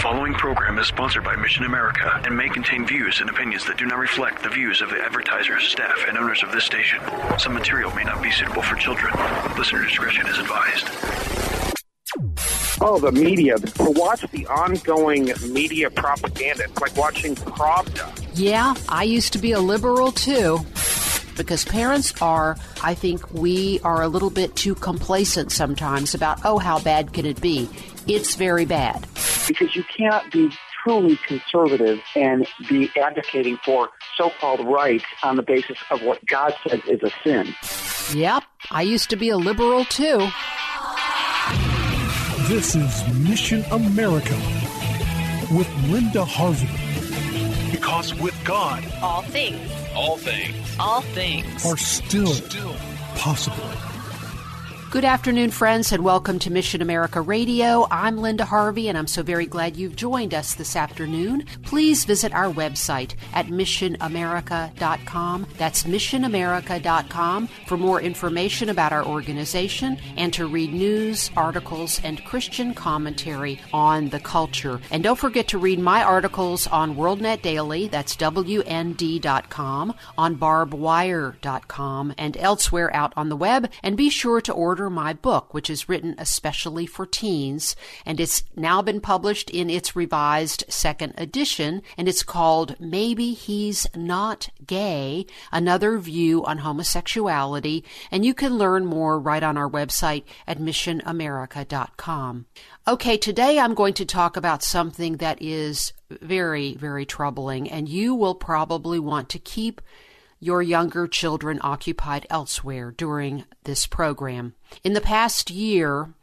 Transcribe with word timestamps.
The 0.00 0.04
following 0.04 0.32
program 0.32 0.78
is 0.78 0.86
sponsored 0.86 1.24
by 1.24 1.36
Mission 1.36 1.66
America 1.66 2.22
and 2.24 2.34
may 2.34 2.48
contain 2.48 2.86
views 2.86 3.20
and 3.20 3.28
opinions 3.28 3.66
that 3.66 3.76
do 3.76 3.84
not 3.84 3.98
reflect 3.98 4.42
the 4.42 4.48
views 4.48 4.80
of 4.80 4.88
the 4.88 4.98
advertisers, 4.98 5.68
staff, 5.68 6.06
and 6.08 6.16
owners 6.16 6.42
of 6.42 6.50
this 6.52 6.64
station. 6.64 6.98
Some 7.38 7.52
material 7.52 7.94
may 7.94 8.04
not 8.04 8.22
be 8.22 8.30
suitable 8.30 8.62
for 8.62 8.76
children. 8.76 9.12
Listener 9.58 9.84
discretion 9.84 10.26
is 10.26 10.38
advised. 10.38 10.88
Oh, 12.80 12.98
the 12.98 13.12
media. 13.12 13.58
To 13.58 13.90
watch 13.90 14.22
the 14.32 14.46
ongoing 14.46 15.34
media 15.50 15.90
propaganda, 15.90 16.64
it's 16.64 16.80
like 16.80 16.96
watching 16.96 17.34
Pravda. 17.34 18.30
Yeah, 18.32 18.72
I 18.88 19.02
used 19.02 19.34
to 19.34 19.38
be 19.38 19.52
a 19.52 19.60
liberal 19.60 20.12
too. 20.12 20.60
Because 21.36 21.66
parents 21.66 22.14
are, 22.22 22.56
I 22.82 22.94
think 22.94 23.34
we 23.34 23.80
are 23.80 24.00
a 24.00 24.08
little 24.08 24.30
bit 24.30 24.56
too 24.56 24.74
complacent 24.76 25.52
sometimes 25.52 26.14
about, 26.14 26.40
oh, 26.46 26.56
how 26.56 26.78
bad 26.78 27.12
can 27.12 27.26
it 27.26 27.42
be? 27.42 27.68
It's 28.06 28.34
very 28.34 28.64
bad. 28.64 29.06
Because 29.48 29.74
you 29.74 29.84
can't 29.84 30.30
be 30.32 30.50
truly 30.82 31.16
conservative 31.26 32.00
and 32.16 32.46
be 32.68 32.90
advocating 32.96 33.58
for 33.58 33.90
so-called 34.16 34.66
rights 34.66 35.04
on 35.22 35.36
the 35.36 35.42
basis 35.42 35.78
of 35.90 36.02
what 36.02 36.24
God 36.26 36.54
says 36.66 36.80
is 36.88 37.00
a 37.02 37.10
sin. 37.22 37.54
Yep, 38.16 38.44
I 38.70 38.82
used 38.82 39.10
to 39.10 39.16
be 39.16 39.28
a 39.28 39.36
liberal 39.36 39.84
too. 39.84 40.28
This 42.48 42.74
is 42.74 43.14
Mission 43.28 43.64
America 43.70 44.34
with 45.52 45.68
Linda 45.88 46.24
Harvey. 46.24 46.68
Because 47.70 48.14
with 48.14 48.36
God, 48.44 48.84
all 49.02 49.22
things, 49.22 49.70
all 49.94 50.16
things, 50.16 50.76
all 50.78 51.00
things 51.00 51.64
are 51.64 51.76
still, 51.76 52.26
still 52.26 52.74
possible. 53.14 53.89
Good 54.90 55.04
afternoon, 55.04 55.52
friends, 55.52 55.92
and 55.92 56.02
welcome 56.02 56.40
to 56.40 56.50
Mission 56.50 56.82
America 56.82 57.20
Radio. 57.20 57.86
I'm 57.92 58.16
Linda 58.16 58.44
Harvey, 58.44 58.88
and 58.88 58.98
I'm 58.98 59.06
so 59.06 59.22
very 59.22 59.46
glad 59.46 59.76
you've 59.76 59.94
joined 59.94 60.34
us 60.34 60.56
this 60.56 60.74
afternoon. 60.74 61.44
Please 61.62 62.04
visit 62.04 62.34
our 62.34 62.52
website 62.52 63.14
at 63.32 63.46
missionamerica.com. 63.46 65.46
That's 65.56 65.84
missionamerica.com 65.84 67.46
for 67.68 67.76
more 67.76 68.00
information 68.00 68.68
about 68.68 68.92
our 68.92 69.06
organization 69.06 69.96
and 70.16 70.32
to 70.32 70.48
read 70.48 70.72
news, 70.72 71.30
articles, 71.36 72.00
and 72.02 72.24
Christian 72.24 72.74
commentary 72.74 73.60
on 73.72 74.08
the 74.08 74.18
culture. 74.18 74.80
And 74.90 75.04
don't 75.04 75.20
forget 75.20 75.46
to 75.48 75.58
read 75.58 75.78
my 75.78 76.02
articles 76.02 76.66
on 76.66 76.96
WorldNet 76.96 77.42
Daily, 77.42 77.86
that's 77.86 78.16
WND.com, 78.16 79.94
on 80.18 80.36
barbwire.com, 80.36 82.14
and 82.18 82.36
elsewhere 82.36 82.92
out 82.92 83.12
on 83.16 83.28
the 83.28 83.36
web. 83.36 83.70
And 83.84 83.96
be 83.96 84.10
sure 84.10 84.40
to 84.40 84.52
order 84.52 84.79
order 84.80 84.88
my 84.88 85.12
book, 85.12 85.52
which 85.52 85.68
is 85.68 85.90
written 85.90 86.14
especially 86.16 86.86
for 86.86 87.04
teens, 87.04 87.76
and 88.06 88.18
it's 88.18 88.44
now 88.56 88.80
been 88.80 88.98
published 88.98 89.50
in 89.50 89.68
its 89.68 89.94
revised 89.94 90.64
second 90.70 91.12
edition, 91.18 91.82
and 91.98 92.08
it's 92.08 92.22
called 92.22 92.80
Maybe 92.80 93.34
He's 93.34 93.86
Not 93.94 94.48
Gay 94.66 95.26
Another 95.52 95.98
View 95.98 96.42
on 96.46 96.58
Homosexuality, 96.58 97.84
and 98.10 98.24
you 98.24 98.32
can 98.32 98.56
learn 98.56 98.86
more 98.86 99.20
right 99.20 99.42
on 99.42 99.58
our 99.58 99.68
website 99.68 100.24
at 100.46 100.58
missionamerica.com. 100.58 102.46
Okay, 102.88 103.18
today 103.18 103.58
I'm 103.58 103.74
going 103.74 103.94
to 103.94 104.06
talk 104.06 104.38
about 104.38 104.62
something 104.62 105.18
that 105.18 105.42
is 105.42 105.92
very, 106.08 106.74
very 106.74 107.04
troubling, 107.04 107.70
and 107.70 107.86
you 107.86 108.14
will 108.14 108.34
probably 108.34 108.98
want 108.98 109.28
to 109.28 109.38
keep 109.38 109.82
your 110.40 110.62
younger 110.62 111.06
children 111.06 111.60
occupied 111.62 112.26
elsewhere 112.30 112.90
during 112.90 113.44
this 113.64 113.86
program. 113.86 114.54
In 114.82 114.94
the 114.94 115.00
past 115.00 115.50
year, 115.50 116.14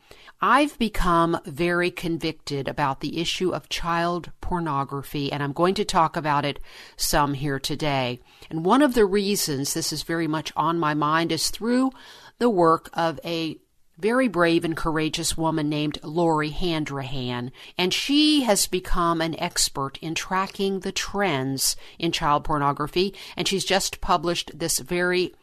I've 0.42 0.78
become 0.78 1.40
very 1.46 1.90
convicted 1.90 2.68
about 2.68 3.00
the 3.00 3.20
issue 3.20 3.52
of 3.52 3.70
child 3.70 4.32
pornography, 4.42 5.32
and 5.32 5.42
I'm 5.42 5.54
going 5.54 5.74
to 5.76 5.86
talk 5.86 6.16
about 6.16 6.46
it 6.46 6.60
some 6.96 7.34
here 7.34 7.60
today. 7.60 8.20
And 8.50 8.64
one 8.64 8.84
of 8.84 8.94
the 8.94 9.06
reasons 9.06 9.74
this 9.74 9.92
is 9.92 10.04
very 10.04 10.28
much 10.28 10.52
on 10.56 10.78
my 10.78 10.94
mind 10.94 11.32
is 11.32 11.50
through 11.50 11.92
the 12.38 12.50
work 12.50 12.90
of 12.94 13.20
a 13.26 13.58
very 13.98 14.28
brave 14.28 14.64
and 14.64 14.78
courageous 14.78 15.36
woman 15.36 15.70
named 15.70 16.00
Lori 16.04 16.50
Handrahan, 16.50 17.52
and 17.78 17.94
she 17.94 18.44
has 18.44 18.68
become 18.68 19.22
an 19.22 19.40
expert 19.40 19.98
in 20.00 20.16
tracking 20.16 20.82
the 20.82 20.92
trends 20.92 21.76
in 21.98 22.12
child 22.12 22.44
pornography, 22.44 23.14
and 23.36 23.48
she's 23.48 23.66
just 23.66 24.02
published 24.02 24.52
this 24.58 24.80
very 24.80 25.34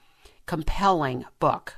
compelling 0.46 1.24
book. 1.40 1.74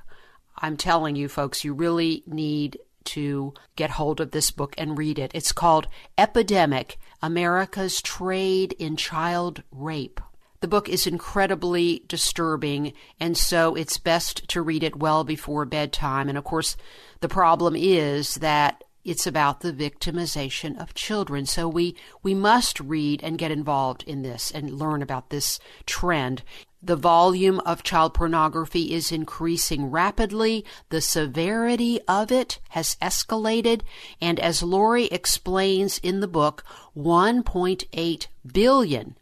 I'm 0.58 0.76
telling 0.76 1.16
you, 1.16 1.28
folks, 1.28 1.64
you 1.64 1.72
really 1.72 2.22
need 2.26 2.78
to 3.04 3.54
get 3.76 3.90
hold 3.90 4.20
of 4.20 4.32
this 4.32 4.50
book 4.50 4.74
and 4.76 4.98
read 4.98 5.18
it. 5.18 5.30
It's 5.34 5.52
called 5.52 5.86
Epidemic 6.18 6.98
America's 7.22 8.02
Trade 8.02 8.72
in 8.78 8.96
Child 8.96 9.62
Rape. 9.70 10.20
The 10.66 10.70
book 10.70 10.88
is 10.88 11.06
incredibly 11.06 12.02
disturbing, 12.08 12.92
and 13.20 13.38
so 13.38 13.76
it's 13.76 13.98
best 13.98 14.48
to 14.48 14.60
read 14.60 14.82
it 14.82 14.96
well 14.96 15.22
before 15.22 15.64
bedtime. 15.64 16.28
And 16.28 16.36
of 16.36 16.42
course, 16.42 16.76
the 17.20 17.28
problem 17.28 17.76
is 17.76 18.34
that 18.34 18.82
it's 19.04 19.28
about 19.28 19.60
the 19.60 19.72
victimization 19.72 20.76
of 20.76 20.92
children. 20.92 21.46
So 21.46 21.68
we, 21.68 21.94
we 22.24 22.34
must 22.34 22.80
read 22.80 23.22
and 23.22 23.38
get 23.38 23.52
involved 23.52 24.02
in 24.08 24.22
this 24.22 24.50
and 24.50 24.72
learn 24.72 25.02
about 25.02 25.30
this 25.30 25.60
trend. 25.86 26.42
The 26.82 26.96
volume 26.96 27.60
of 27.60 27.84
child 27.84 28.12
pornography 28.12 28.92
is 28.92 29.12
increasing 29.12 29.92
rapidly. 29.92 30.64
The 30.88 31.00
severity 31.00 32.00
of 32.08 32.32
it 32.32 32.58
has 32.70 32.96
escalated. 33.00 33.82
And 34.20 34.40
as 34.40 34.64
Lori 34.64 35.04
explains 35.04 35.98
in 35.98 36.18
the 36.18 36.26
book, 36.26 36.64
1.8 36.96 38.26
billion 38.52 39.14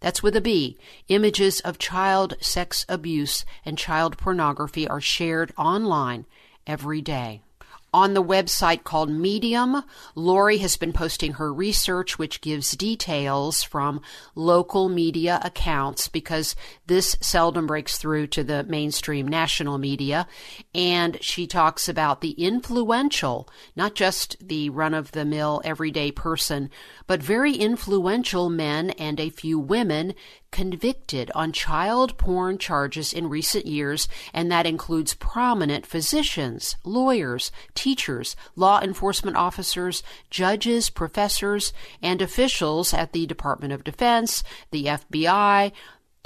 that's 0.00 0.22
with 0.22 0.36
a 0.36 0.40
B. 0.40 0.76
Images 1.08 1.60
of 1.60 1.78
child 1.78 2.34
sex 2.40 2.84
abuse 2.88 3.44
and 3.64 3.78
child 3.78 4.18
pornography 4.18 4.86
are 4.86 5.00
shared 5.00 5.52
online 5.56 6.26
every 6.66 7.00
day 7.00 7.42
on 7.92 8.14
the 8.14 8.22
website 8.22 8.84
called 8.84 9.10
Medium. 9.10 9.82
Lori 10.14 10.58
has 10.58 10.76
been 10.76 10.92
posting 10.92 11.34
her 11.34 11.52
research, 11.52 12.18
which 12.18 12.40
gives 12.40 12.72
details 12.72 13.62
from 13.62 14.00
local 14.34 14.88
media 14.88 15.40
accounts 15.42 16.08
because 16.08 16.54
this 16.86 17.16
seldom 17.20 17.66
breaks 17.66 17.98
through 17.98 18.26
to 18.28 18.44
the 18.44 18.64
mainstream 18.64 19.26
national 19.26 19.78
media. 19.78 20.26
And 20.74 21.22
she 21.22 21.46
talks 21.46 21.88
about 21.88 22.20
the 22.20 22.32
influential, 22.32 23.48
not 23.74 23.94
just 23.94 24.36
the 24.46 24.70
run 24.70 24.94
of 24.94 25.12
the 25.12 25.24
mill 25.24 25.62
everyday 25.64 26.12
person, 26.12 26.70
but 27.06 27.22
very 27.22 27.54
influential 27.54 28.50
men 28.50 28.90
and 28.90 29.18
a 29.18 29.30
few 29.30 29.58
women 29.58 30.14
convicted 30.50 31.30
on 31.34 31.52
child 31.52 32.16
porn 32.18 32.58
charges 32.58 33.12
in 33.12 33.28
recent 33.28 33.66
years, 33.66 34.08
and 34.32 34.50
that 34.50 34.66
includes 34.66 35.14
prominent 35.14 35.86
physicians, 35.86 36.76
lawyers, 36.84 37.52
teachers, 37.74 38.36
law 38.54 38.80
enforcement 38.80 39.36
officers, 39.36 40.02
judges, 40.30 40.90
professors, 40.90 41.72
and 42.02 42.22
officials 42.22 42.94
at 42.94 43.12
the 43.12 43.26
Department 43.26 43.72
of 43.72 43.84
Defense, 43.84 44.42
the 44.70 44.86
FBI, 44.86 45.72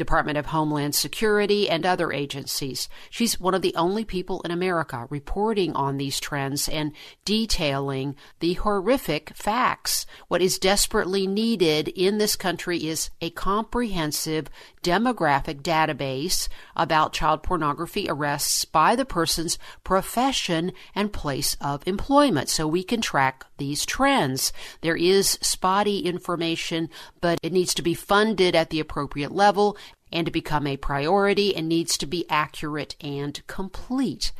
Department 0.01 0.39
of 0.39 0.47
Homeland 0.47 0.95
Security, 0.95 1.69
and 1.69 1.85
other 1.85 2.11
agencies. 2.11 2.89
She's 3.11 3.39
one 3.39 3.53
of 3.53 3.61
the 3.61 3.75
only 3.77 4.03
people 4.03 4.41
in 4.41 4.51
America 4.51 5.07
reporting 5.11 5.75
on 5.75 5.99
these 5.99 6.19
trends 6.19 6.71
and 6.71 6.93
detailing 7.27 8.17
the 8.39 8.55
horrific 8.55 9.37
facts. 9.37 10.07
What 10.29 10.41
is 10.41 10.59
desperately 10.59 11.27
needed 11.27 11.89
in 11.89 12.17
this 12.17 12.35
country 12.35 12.87
is 12.89 13.11
a 13.21 13.29
comprehensive 13.29 14.49
demographic 14.83 15.63
database 15.63 16.49
about 16.75 17.13
child 17.13 17.43
pornography 17.43 18.07
arrests 18.09 18.65
by 18.65 18.97
the 18.97 19.05
person's 19.05 19.59
profession 19.85 20.73
and 20.95 21.13
place 21.13 21.57
of 21.61 21.87
employment 21.87 22.49
so 22.49 22.67
we 22.67 22.83
can 22.83 23.01
track 23.01 23.45
these 23.59 23.85
trends. 23.85 24.53
There 24.81 24.97
is 24.97 25.39
spotty 25.43 26.01
information, 26.01 26.89
but 27.21 27.39
it 27.43 27.53
needs 27.53 27.75
to 27.75 27.83
be 27.83 27.95
funded 27.95 28.55
at 28.55 28.71
the 28.71 28.81
appropriate 28.81 29.33
level 29.33 29.77
and 30.13 30.27
to 30.27 30.33
become 30.33 30.67
a 30.67 30.77
priority 30.77 31.55
and 31.55 31.69
needs 31.69 31.97
to 31.99 32.07
be 32.07 32.25
accurate 32.29 32.97
and 33.01 33.41
complete. 33.47 34.33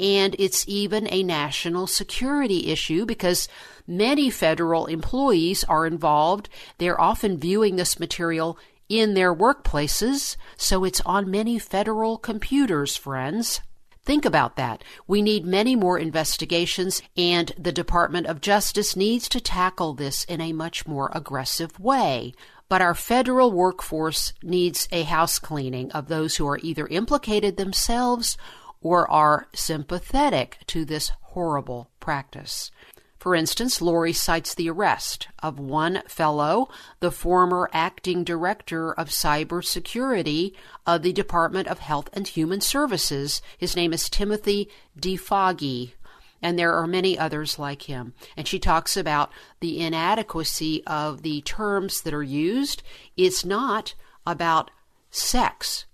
And 0.00 0.36
it's 0.38 0.64
even 0.68 1.08
a 1.10 1.24
national 1.24 1.88
security 1.88 2.70
issue 2.70 3.04
because 3.04 3.48
many 3.86 4.30
federal 4.30 4.86
employees 4.86 5.64
are 5.64 5.86
involved. 5.86 6.48
They're 6.78 7.00
often 7.00 7.38
viewing 7.38 7.76
this 7.76 7.98
material 7.98 8.58
in 8.88 9.14
their 9.14 9.34
workplaces, 9.34 10.36
so 10.56 10.84
it's 10.84 11.00
on 11.02 11.30
many 11.30 11.58
federal 11.58 12.18
computers, 12.18 12.96
friends. 12.96 13.60
Think 14.04 14.24
about 14.24 14.56
that. 14.56 14.82
We 15.06 15.20
need 15.20 15.44
many 15.44 15.76
more 15.76 15.98
investigations, 15.98 17.02
and 17.16 17.52
the 17.58 17.72
Department 17.72 18.26
of 18.26 18.40
Justice 18.40 18.96
needs 18.96 19.28
to 19.28 19.40
tackle 19.40 19.92
this 19.92 20.24
in 20.24 20.40
a 20.40 20.54
much 20.54 20.86
more 20.86 21.10
aggressive 21.14 21.78
way. 21.78 22.32
But 22.70 22.80
our 22.80 22.94
federal 22.94 23.52
workforce 23.52 24.32
needs 24.42 24.88
a 24.90 25.02
house 25.02 25.38
cleaning 25.38 25.92
of 25.92 26.08
those 26.08 26.36
who 26.36 26.46
are 26.46 26.58
either 26.62 26.86
implicated 26.86 27.56
themselves 27.56 28.38
or 28.80 29.10
are 29.10 29.48
sympathetic 29.54 30.58
to 30.68 30.84
this 30.84 31.12
horrible 31.20 31.90
practice. 32.00 32.70
For 33.18 33.34
instance, 33.34 33.82
Lori 33.82 34.12
cites 34.12 34.54
the 34.54 34.70
arrest 34.70 35.26
of 35.40 35.58
one 35.58 36.02
fellow, 36.06 36.68
the 37.00 37.10
former 37.10 37.68
acting 37.72 38.22
director 38.22 38.92
of 38.92 39.08
cybersecurity 39.08 40.54
of 40.86 41.02
the 41.02 41.12
Department 41.12 41.66
of 41.66 41.80
Health 41.80 42.08
and 42.12 42.28
Human 42.28 42.60
Services. 42.60 43.42
His 43.56 43.74
name 43.74 43.92
is 43.92 44.08
Timothy 44.08 44.68
DeFoggi, 44.96 45.94
and 46.40 46.56
there 46.56 46.72
are 46.74 46.86
many 46.86 47.18
others 47.18 47.58
like 47.58 47.82
him. 47.82 48.14
And 48.36 48.46
she 48.46 48.60
talks 48.60 48.96
about 48.96 49.32
the 49.58 49.80
inadequacy 49.80 50.84
of 50.86 51.22
the 51.22 51.40
terms 51.40 52.02
that 52.02 52.14
are 52.14 52.22
used. 52.22 52.84
It's 53.16 53.44
not 53.44 53.94
about 54.24 54.70
sex 55.10 55.86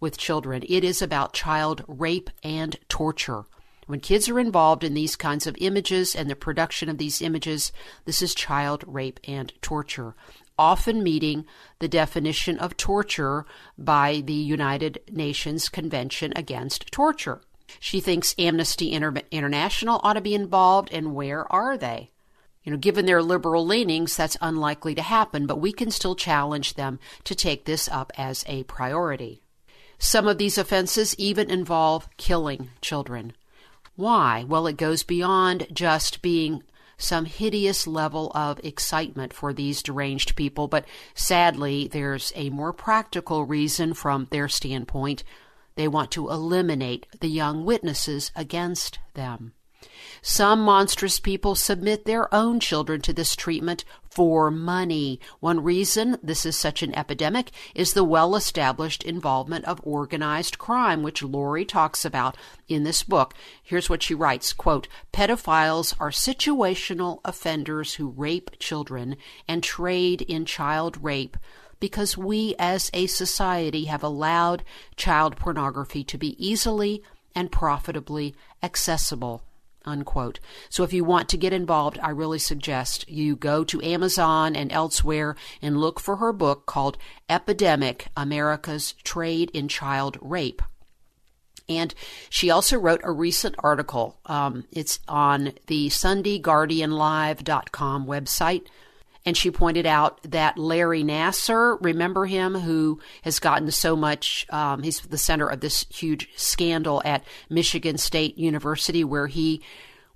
with 0.00 0.16
children, 0.16 0.64
it 0.68 0.82
is 0.82 1.02
about 1.02 1.34
child 1.34 1.84
rape 1.86 2.30
and 2.42 2.78
torture. 2.88 3.44
When 3.86 4.00
kids 4.00 4.28
are 4.28 4.40
involved 4.40 4.82
in 4.82 4.94
these 4.94 5.16
kinds 5.16 5.46
of 5.46 5.56
images 5.58 6.14
and 6.14 6.30
the 6.30 6.36
production 6.36 6.88
of 6.88 6.98
these 6.98 7.20
images, 7.20 7.72
this 8.06 8.22
is 8.22 8.34
child 8.34 8.82
rape 8.86 9.20
and 9.24 9.52
torture, 9.60 10.14
often 10.58 11.02
meeting 11.02 11.44
the 11.80 11.88
definition 11.88 12.58
of 12.58 12.76
torture 12.76 13.44
by 13.76 14.22
the 14.24 14.32
United 14.32 15.00
Nations 15.10 15.68
Convention 15.68 16.32
Against 16.34 16.90
Torture. 16.90 17.42
She 17.78 18.00
thinks 18.00 18.34
Amnesty 18.38 18.92
Inter- 18.92 19.22
International 19.30 20.00
ought 20.02 20.14
to 20.14 20.20
be 20.20 20.34
involved, 20.34 20.90
and 20.92 21.14
where 21.14 21.50
are 21.52 21.76
they? 21.76 22.10
You 22.62 22.72
know, 22.72 22.78
given 22.78 23.04
their 23.04 23.22
liberal 23.22 23.66
leanings, 23.66 24.16
that's 24.16 24.38
unlikely 24.40 24.94
to 24.94 25.02
happen, 25.02 25.46
but 25.46 25.60
we 25.60 25.72
can 25.72 25.90
still 25.90 26.14
challenge 26.14 26.74
them 26.74 26.98
to 27.24 27.34
take 27.34 27.66
this 27.66 27.88
up 27.88 28.10
as 28.16 28.44
a 28.48 28.62
priority. 28.64 29.42
Some 29.98 30.26
of 30.26 30.38
these 30.38 30.56
offenses 30.56 31.14
even 31.18 31.50
involve 31.50 32.08
killing 32.16 32.70
children. 32.80 33.34
Why? 33.96 34.44
Well, 34.44 34.66
it 34.66 34.76
goes 34.76 35.02
beyond 35.02 35.68
just 35.72 36.22
being 36.22 36.62
some 36.96 37.24
hideous 37.24 37.86
level 37.86 38.30
of 38.34 38.60
excitement 38.64 39.32
for 39.32 39.52
these 39.52 39.82
deranged 39.82 40.36
people, 40.36 40.68
but 40.68 40.84
sadly, 41.14 41.88
there's 41.88 42.32
a 42.34 42.50
more 42.50 42.72
practical 42.72 43.44
reason 43.44 43.94
from 43.94 44.26
their 44.30 44.48
standpoint. 44.48 45.24
They 45.76 45.88
want 45.88 46.10
to 46.12 46.30
eliminate 46.30 47.06
the 47.20 47.28
young 47.28 47.64
witnesses 47.64 48.30
against 48.36 48.98
them. 49.14 49.54
Some 50.22 50.60
monstrous 50.60 51.20
people 51.20 51.54
submit 51.54 52.04
their 52.04 52.32
own 52.34 52.60
children 52.60 53.00
to 53.02 53.12
this 53.12 53.36
treatment 53.36 53.84
for 54.14 54.50
money. 54.50 55.18
One 55.40 55.62
reason 55.62 56.18
this 56.22 56.46
is 56.46 56.56
such 56.56 56.82
an 56.82 56.94
epidemic 56.94 57.50
is 57.74 57.92
the 57.92 58.04
well 58.04 58.36
established 58.36 59.02
involvement 59.02 59.64
of 59.64 59.80
organized 59.82 60.56
crime, 60.56 61.02
which 61.02 61.22
Lori 61.22 61.64
talks 61.64 62.04
about 62.04 62.36
in 62.68 62.84
this 62.84 63.02
book. 63.02 63.34
Here's 63.62 63.90
what 63.90 64.02
she 64.02 64.14
writes 64.14 64.52
quote, 64.52 64.86
Pedophiles 65.12 65.94
are 65.98 66.10
situational 66.10 67.20
offenders 67.24 67.94
who 67.94 68.10
rape 68.10 68.52
children 68.58 69.16
and 69.48 69.62
trade 69.62 70.22
in 70.22 70.44
child 70.44 71.02
rape 71.02 71.36
because 71.80 72.16
we 72.16 72.54
as 72.58 72.90
a 72.94 73.06
society 73.06 73.86
have 73.86 74.02
allowed 74.02 74.62
child 74.96 75.36
pornography 75.36 76.04
to 76.04 76.16
be 76.16 76.34
easily 76.44 77.02
and 77.34 77.50
profitably 77.50 78.34
accessible 78.62 79.42
unquote. 79.84 80.40
So 80.68 80.84
if 80.84 80.92
you 80.92 81.04
want 81.04 81.28
to 81.30 81.36
get 81.36 81.52
involved, 81.52 81.98
I 82.02 82.10
really 82.10 82.38
suggest 82.38 83.08
you 83.08 83.36
go 83.36 83.64
to 83.64 83.82
Amazon 83.82 84.56
and 84.56 84.72
elsewhere 84.72 85.36
and 85.60 85.80
look 85.80 86.00
for 86.00 86.16
her 86.16 86.32
book 86.32 86.66
called 86.66 86.98
Epidemic 87.28 88.08
America's 88.16 88.92
Trade 89.04 89.50
in 89.52 89.68
Child 89.68 90.18
Rape. 90.20 90.62
And 91.68 91.94
she 92.28 92.50
also 92.50 92.76
wrote 92.78 93.00
a 93.04 93.12
recent 93.12 93.54
article. 93.58 94.18
Um, 94.26 94.64
it's 94.70 95.00
on 95.08 95.54
the 95.66 95.88
SundayGuardianLive.com 95.88 98.06
website 98.06 98.66
and 99.24 99.36
she 99.36 99.50
pointed 99.50 99.86
out 99.86 100.22
that 100.22 100.58
Larry 100.58 101.02
Nassar, 101.02 101.78
remember 101.80 102.26
him, 102.26 102.54
who 102.54 103.00
has 103.22 103.38
gotten 103.38 103.70
so 103.70 103.96
much, 103.96 104.46
um, 104.50 104.82
he's 104.82 105.00
the 105.00 105.18
center 105.18 105.48
of 105.48 105.60
this 105.60 105.86
huge 105.88 106.28
scandal 106.36 107.00
at 107.04 107.24
Michigan 107.48 107.96
State 107.96 108.36
University, 108.36 109.02
where 109.02 109.26
he 109.26 109.62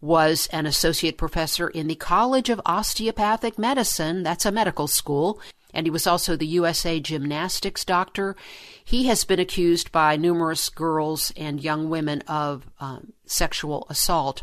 was 0.00 0.49
an 0.52 0.66
associate 0.66 1.16
professor 1.16 1.69
in 1.69 1.88
the 1.88 1.94
College 1.94 2.50
of 2.50 2.60
Osteopathic 2.66 3.58
Medicine. 3.58 4.22
That's 4.22 4.46
a 4.46 4.52
medical 4.52 4.87
school. 4.87 5.40
And 5.75 5.87
he 5.87 5.90
was 5.90 6.06
also 6.06 6.37
the 6.37 6.46
USA 6.46 7.00
gymnastics 7.00 7.84
doctor. 7.84 8.37
He 8.84 9.06
has 9.06 9.25
been 9.25 9.40
accused 9.40 9.93
by 9.93 10.16
numerous 10.16 10.69
girls 10.69 11.32
and 11.37 11.62
young 11.62 11.90
women 11.90 12.22
of 12.26 12.66
um, 12.81 13.12
sexual 13.26 13.87
assault, 13.90 14.43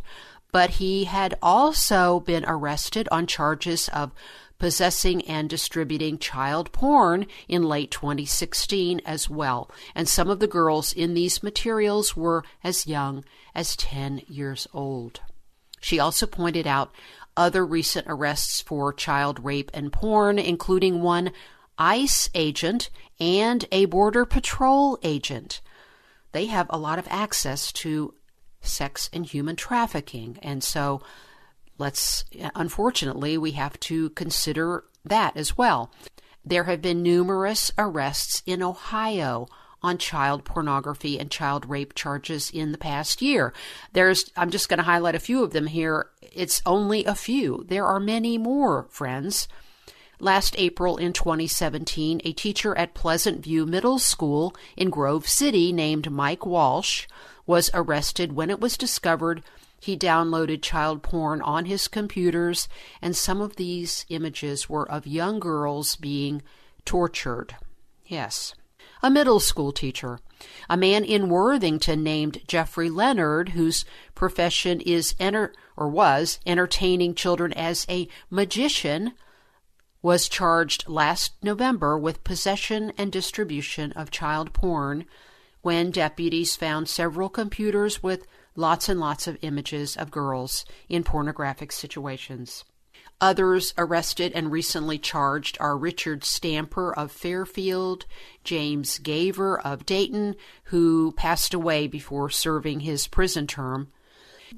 but 0.51 0.71
he 0.71 1.05
had 1.05 1.35
also 1.41 2.19
been 2.19 2.45
arrested 2.47 3.07
on 3.11 3.25
charges 3.27 3.89
of 3.89 4.11
possessing 4.57 5.21
and 5.27 5.49
distributing 5.49 6.17
child 6.17 6.71
porn 6.71 7.27
in 7.47 7.63
late 7.63 7.91
2016 7.91 9.01
as 9.05 9.29
well. 9.29 9.69
And 9.93 10.07
some 10.07 10.29
of 10.29 10.39
the 10.39 10.47
girls 10.47 10.93
in 10.93 11.13
these 11.13 11.43
materials 11.43 12.15
were 12.15 12.43
as 12.63 12.87
young 12.87 13.23
as 13.53 13.75
10 13.75 14.21
years 14.27 14.67
old. 14.73 15.21
She 15.81 15.99
also 15.99 16.25
pointed 16.25 16.65
out 16.65 16.93
other 17.37 17.65
recent 17.65 18.07
arrests 18.09 18.61
for 18.61 18.93
child 18.93 19.43
rape 19.43 19.69
and 19.73 19.91
porn, 19.91 20.39
including 20.39 21.01
one 21.01 21.31
ICE 21.77 22.29
agent 22.33 22.89
and 23.19 23.65
a 23.71 23.85
Border 23.85 24.25
Patrol 24.25 24.97
agent. 25.03 25.61
They 26.31 26.45
have 26.47 26.67
a 26.69 26.77
lot 26.77 26.99
of 26.99 27.07
access 27.09 27.71
to 27.73 28.13
sex 28.61 29.09
and 29.13 29.25
human 29.25 29.55
trafficking, 29.55 30.39
and 30.41 30.63
so 30.63 31.01
let's 31.77 32.25
unfortunately 32.55 33.37
we 33.37 33.51
have 33.51 33.79
to 33.81 34.09
consider 34.11 34.83
that 35.03 35.35
as 35.35 35.57
well. 35.57 35.91
There 36.43 36.65
have 36.65 36.81
been 36.81 37.01
numerous 37.01 37.71
arrests 37.77 38.43
in 38.45 38.61
Ohio 38.61 39.47
on 39.81 39.97
child 39.97 40.43
pornography 40.43 41.19
and 41.19 41.29
child 41.29 41.69
rape 41.69 41.93
charges 41.93 42.49
in 42.49 42.71
the 42.71 42.77
past 42.77 43.21
year. 43.21 43.53
There's 43.93 44.31
I'm 44.35 44.49
just 44.49 44.69
going 44.69 44.79
to 44.79 44.83
highlight 44.83 45.15
a 45.15 45.19
few 45.19 45.43
of 45.43 45.53
them 45.53 45.67
here. 45.67 46.07
It's 46.21 46.61
only 46.65 47.05
a 47.05 47.15
few. 47.15 47.65
There 47.67 47.85
are 47.85 47.99
many 47.99 48.37
more, 48.37 48.87
friends. 48.89 49.47
Last 50.19 50.55
April 50.57 50.97
in 50.97 51.11
2017, 51.13 52.21
a 52.23 52.31
teacher 52.31 52.75
at 52.77 52.93
Pleasant 52.93 53.43
View 53.43 53.65
Middle 53.65 53.99
School 53.99 54.55
in 54.77 54.89
Grove 54.89 55.27
City 55.27 55.73
named 55.73 56.09
Mike 56.09 56.45
Walsh 56.45 57.05
was 57.45 57.69
arrested 57.73 58.33
when 58.33 58.49
it 58.49 58.59
was 58.59 58.77
discovered 58.77 59.43
he 59.85 59.95
downloaded 59.95 60.63
child 60.63 61.03
porn 61.03 61.43
on 61.43 61.65
his 61.65 61.87
computers, 61.87 62.67
and 63.03 63.15
some 63.15 63.39
of 63.39 63.55
these 63.55 64.03
images 64.09 64.67
were 64.67 64.89
of 64.91 65.05
young 65.05 65.39
girls 65.39 65.95
being 65.95 66.41
tortured. 66.85 67.55
Yes. 68.03 68.55
A 69.03 69.11
middle 69.11 69.39
school 69.39 69.71
teacher. 69.71 70.17
A 70.67 70.75
man 70.75 71.03
in 71.03 71.29
Worthington 71.29 72.03
named 72.03 72.41
Jeffrey 72.47 72.89
Leonard, 72.89 73.49
whose 73.49 73.85
profession 74.15 74.81
is 74.81 75.13
enter 75.19 75.53
or 75.77 75.87
was 75.87 76.39
entertaining 76.47 77.13
children 77.13 77.53
as 77.53 77.85
a 77.87 78.07
magician, 78.31 79.13
was 80.01 80.27
charged 80.27 80.89
last 80.89 81.33
November 81.43 81.95
with 81.95 82.23
possession 82.23 82.91
and 82.97 83.11
distribution 83.11 83.91
of 83.91 84.09
child 84.09 84.51
porn 84.51 85.05
when 85.61 85.91
deputies 85.91 86.55
found 86.55 86.89
several 86.89 87.29
computers 87.29 88.01
with 88.01 88.25
lots 88.55 88.89
and 88.89 88.99
lots 88.99 89.27
of 89.27 89.37
images 89.41 89.95
of 89.97 90.11
girls 90.11 90.65
in 90.89 91.03
pornographic 91.03 91.71
situations. 91.71 92.63
Others 93.21 93.73
arrested 93.77 94.33
and 94.33 94.51
recently 94.51 94.97
charged 94.97 95.57
are 95.61 95.77
Richard 95.77 96.25
Stamper 96.25 96.93
of 96.93 97.11
Fairfield, 97.11 98.05
James 98.43 98.99
Gaver 98.99 99.61
of 99.63 99.85
Dayton, 99.85 100.35
who 100.65 101.13
passed 101.13 101.53
away 101.53 101.87
before 101.87 102.29
serving 102.29 102.81
his 102.81 103.07
prison 103.07 103.47
term, 103.47 103.87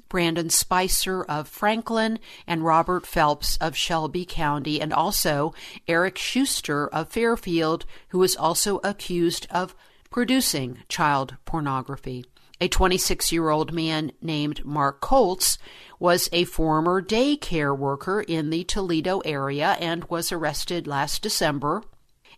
Brandon 0.08 0.50
Spicer 0.50 1.22
of 1.24 1.48
Franklin, 1.48 2.18
and 2.46 2.64
Robert 2.64 3.06
Phelps 3.06 3.56
of 3.58 3.76
Shelby 3.76 4.24
County, 4.24 4.80
and 4.80 4.92
also 4.92 5.54
Eric 5.86 6.18
Schuster 6.18 6.88
of 6.88 7.10
Fairfield, 7.10 7.86
who 8.08 8.18
was 8.18 8.34
also 8.36 8.80
accused 8.82 9.46
of 9.50 9.74
producing 10.10 10.78
child 10.88 11.36
pornography. 11.44 12.24
A 12.60 12.66
26 12.66 13.30
year 13.30 13.50
old 13.50 13.72
man 13.72 14.10
named 14.20 14.64
Mark 14.64 15.00
Koltz 15.00 15.58
was 16.00 16.28
a 16.32 16.44
former 16.44 17.00
daycare 17.00 17.76
worker 17.76 18.20
in 18.20 18.50
the 18.50 18.64
Toledo 18.64 19.20
area 19.20 19.76
and 19.80 20.04
was 20.04 20.32
arrested 20.32 20.88
last 20.88 21.22
December. 21.22 21.84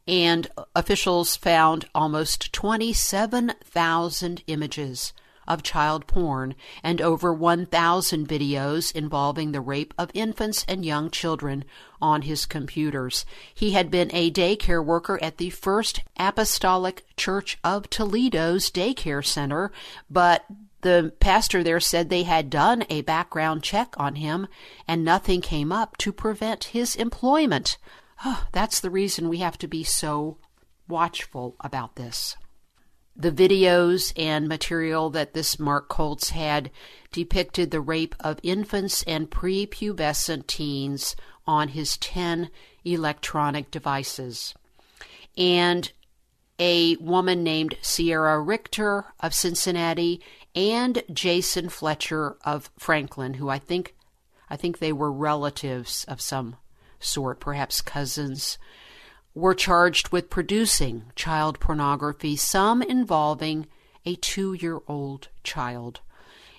And 0.07 0.49
officials 0.75 1.37
found 1.37 1.89
almost 1.95 2.53
27,000 2.53 4.43
images 4.47 5.13
of 5.51 5.65
child 5.65 6.07
porn 6.07 6.55
and 6.83 7.03
over 7.03 7.35
1,000 7.35 8.29
videos 8.29 8.95
involving 8.95 9.51
the 9.51 9.61
rape 9.61 9.93
of 9.99 10.11
infants 10.15 10.65
and 10.69 10.87
young 10.87 11.11
children 11.11 11.65
on 12.01 12.23
his 12.23 12.47
computers. 12.47 13.27
He 13.53 13.73
had 13.73 13.91
been 13.91 14.11
a 14.15 14.31
daycare 14.31 14.83
worker 14.83 15.19
at 15.21 15.39
the 15.39 15.51
First 15.51 16.03
Apostolic 16.17 17.05
Church 17.17 17.59
of 17.65 17.91
Toledo's 17.91 18.71
daycare 18.71 19.27
center, 19.27 19.73
but 20.09 20.47
the 20.83 21.13
pastor 21.19 21.63
there 21.63 21.81
said 21.81 22.09
they 22.09 22.23
had 22.23 22.49
done 22.49 22.85
a 22.89 23.03
background 23.03 23.65
check 23.65 23.95
on 23.99 24.15
him 24.15 24.47
and 24.87 25.05
nothing 25.05 25.41
came 25.41 25.73
up 25.73 25.97
to 25.99 26.13
prevent 26.13 26.65
his 26.65 26.95
employment. 26.95 27.77
Oh, 28.25 28.47
that's 28.53 28.79
the 28.79 28.91
reason 28.91 29.29
we 29.29 29.39
have 29.39 29.59
to 29.59 29.67
be 29.67 29.83
so 29.83 30.39
watchful 30.89 31.57
about 31.61 31.97
this. 31.97 32.37
The 33.21 33.31
videos 33.31 34.15
and 34.17 34.49
material 34.49 35.11
that 35.11 35.35
this 35.35 35.59
Mark 35.59 35.91
Koltz 35.91 36.31
had 36.31 36.71
depicted 37.13 37.71
the 37.71 37.81
rape 37.83 38.15
of 38.19 38.41
infants 38.43 39.03
and 39.03 39.31
prepubescent 39.31 40.47
teens 40.47 41.17
on 41.47 41.69
his 41.69 41.99
10 41.99 42.49
electronic 42.83 43.71
devices. 43.71 44.55
And 45.37 45.93
a 46.59 46.97
woman 46.97 47.45
named 47.45 47.77
Sierra 47.83 48.41
Richter 48.41 49.13
of 49.21 49.35
Cincinnati 49.35 50.23
and 50.55 51.03
Jason 51.13 51.69
Fletcher 51.69 52.39
of 52.43 52.71
Franklin, 52.79 53.35
who 53.35 53.51
I 53.51 53.59
think 53.59 53.95
I 54.49 54.57
think 54.57 54.79
they 54.79 54.95
were 54.95 55.13
relatives 55.13 56.07
of 56.09 56.23
some 56.23 56.57
sort, 56.99 57.39
perhaps 57.39 57.83
cousins, 57.83 58.57
were 59.35 59.55
charged 59.55 60.11
with 60.11 60.31
producing 60.31 61.05
child 61.15 61.61
pornography, 61.61 62.37
some 62.37 62.83
involving 62.83 63.67
a 64.05 64.17
two 64.17 64.53
year 64.55 64.81
old 64.89 65.29
child. 65.45 66.01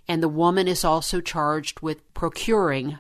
And 0.07 0.21
the 0.21 0.29
woman 0.29 0.67
is 0.67 0.83
also 0.83 1.21
charged 1.21 1.81
with 1.81 2.13
procuring 2.13 2.97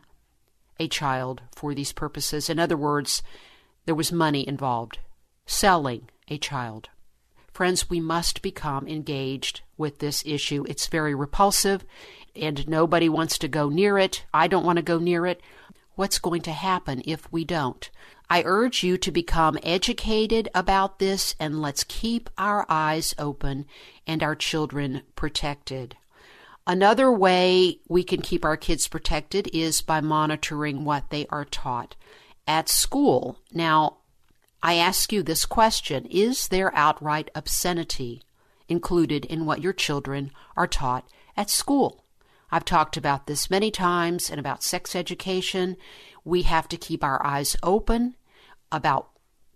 a 0.79 0.87
child 0.87 1.41
for 1.55 1.73
these 1.73 1.91
purposes. 1.91 2.49
In 2.49 2.59
other 2.59 2.77
words, 2.77 3.21
there 3.85 3.95
was 3.95 4.11
money 4.11 4.47
involved, 4.47 4.99
selling 5.45 6.09
a 6.27 6.37
child. 6.37 6.89
Friends, 7.51 7.89
we 7.89 7.99
must 7.99 8.41
become 8.41 8.87
engaged 8.87 9.61
with 9.77 9.99
this 9.99 10.23
issue. 10.25 10.65
It's 10.69 10.87
very 10.87 11.13
repulsive, 11.13 11.83
and 12.35 12.67
nobody 12.67 13.09
wants 13.09 13.37
to 13.39 13.47
go 13.47 13.69
near 13.69 13.97
it. 13.97 14.23
I 14.33 14.47
don't 14.47 14.65
want 14.65 14.77
to 14.77 14.83
go 14.83 14.99
near 14.99 15.25
it. 15.25 15.41
What's 16.01 16.17
going 16.17 16.41
to 16.41 16.51
happen 16.51 17.03
if 17.05 17.31
we 17.31 17.45
don't? 17.45 17.87
I 18.27 18.41
urge 18.43 18.81
you 18.81 18.97
to 18.97 19.11
become 19.11 19.59
educated 19.61 20.49
about 20.55 20.97
this 20.97 21.35
and 21.39 21.61
let's 21.61 21.83
keep 21.83 22.27
our 22.39 22.65
eyes 22.67 23.13
open 23.19 23.67
and 24.07 24.23
our 24.23 24.33
children 24.33 25.03
protected. 25.15 25.95
Another 26.65 27.11
way 27.11 27.81
we 27.87 28.03
can 28.03 28.19
keep 28.23 28.43
our 28.43 28.57
kids 28.57 28.87
protected 28.87 29.47
is 29.53 29.81
by 29.81 30.01
monitoring 30.01 30.85
what 30.85 31.11
they 31.11 31.27
are 31.27 31.45
taught 31.45 31.95
at 32.47 32.67
school. 32.67 33.37
Now, 33.53 33.97
I 34.63 34.77
ask 34.77 35.13
you 35.13 35.21
this 35.21 35.45
question 35.45 36.07
Is 36.07 36.47
there 36.47 36.75
outright 36.75 37.29
obscenity 37.35 38.23
included 38.67 39.23
in 39.25 39.45
what 39.45 39.61
your 39.61 39.73
children 39.73 40.31
are 40.57 40.65
taught 40.65 41.07
at 41.37 41.51
school? 41.51 42.03
I've 42.51 42.65
talked 42.65 42.97
about 42.97 43.27
this 43.27 43.49
many 43.49 43.71
times 43.71 44.29
and 44.29 44.39
about 44.39 44.63
sex 44.63 44.95
education. 44.95 45.77
We 46.25 46.43
have 46.43 46.67
to 46.69 46.77
keep 46.77 47.03
our 47.03 47.25
eyes 47.25 47.55
open 47.63 48.15
about 48.71 49.09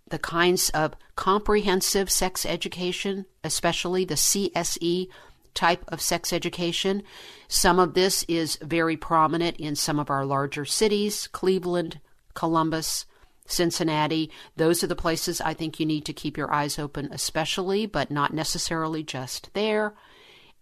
the 0.08 0.20
kinds 0.20 0.70
of 0.70 0.94
comprehensive 1.16 2.10
sex 2.12 2.46
education, 2.46 3.26
especially 3.44 4.06
the 4.06 4.16
CSE 4.16 5.08
type 5.54 5.84
of 5.88 6.02
sex 6.02 6.32
education. 6.32 7.02
Some 7.48 7.80
of 7.80 7.94
this 7.94 8.24
is 8.28 8.58
very 8.58 8.98
prominent 8.98 9.58
in 9.58 9.76
some 9.76 10.00
of 10.00 10.10
our 10.10 10.26
larger 10.26 10.66
cities 10.66 11.28
Cleveland, 11.28 12.00
Columbus, 12.34 13.06
Cincinnati. 13.48 14.32
Those 14.56 14.84
are 14.84 14.88
the 14.88 14.96
places 14.96 15.42
I 15.42 15.54
think 15.54 15.80
you 15.80 15.86
need 15.86 16.06
to 16.06 16.14
keep 16.14 16.38
your 16.38 16.54
eyes 16.54 16.78
open, 16.78 17.10
especially, 17.12 17.86
but 17.86 18.12
not 18.12 18.34
necessarily 18.34 19.04
just 19.04 19.54
there. 19.54 19.96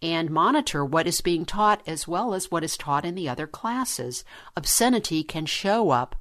And 0.03 0.29
monitor 0.29 0.83
what 0.83 1.07
is 1.07 1.21
being 1.21 1.45
taught 1.45 1.81
as 1.87 2.09
well 2.09 2.33
as 2.33 2.51
what 2.51 2.63
is 2.63 2.75
taught 2.75 3.05
in 3.05 3.15
the 3.15 3.29
other 3.29 3.47
classes. 3.47 4.25
Obscenity 4.57 5.23
can 5.23 5.45
show 5.45 5.91
up 5.91 6.17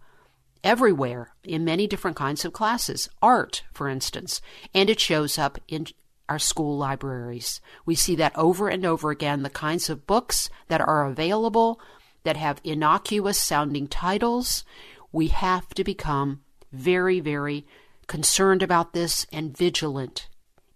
everywhere 0.62 1.34
in 1.42 1.64
many 1.64 1.88
different 1.88 2.16
kinds 2.16 2.44
of 2.44 2.52
classes. 2.52 3.08
Art, 3.20 3.64
for 3.72 3.88
instance, 3.88 4.40
and 4.72 4.88
it 4.88 5.00
shows 5.00 5.36
up 5.36 5.58
in 5.66 5.88
our 6.28 6.38
school 6.38 6.78
libraries. 6.78 7.60
We 7.84 7.96
see 7.96 8.14
that 8.14 8.38
over 8.38 8.68
and 8.68 8.86
over 8.86 9.10
again 9.10 9.42
the 9.42 9.50
kinds 9.50 9.90
of 9.90 10.06
books 10.06 10.48
that 10.68 10.80
are 10.80 11.04
available 11.04 11.80
that 12.22 12.36
have 12.36 12.60
innocuous 12.62 13.42
sounding 13.42 13.88
titles. 13.88 14.64
We 15.10 15.26
have 15.26 15.68
to 15.70 15.82
become 15.82 16.42
very, 16.70 17.18
very 17.18 17.66
concerned 18.06 18.62
about 18.62 18.92
this 18.92 19.26
and 19.32 19.56
vigilant 19.56 20.28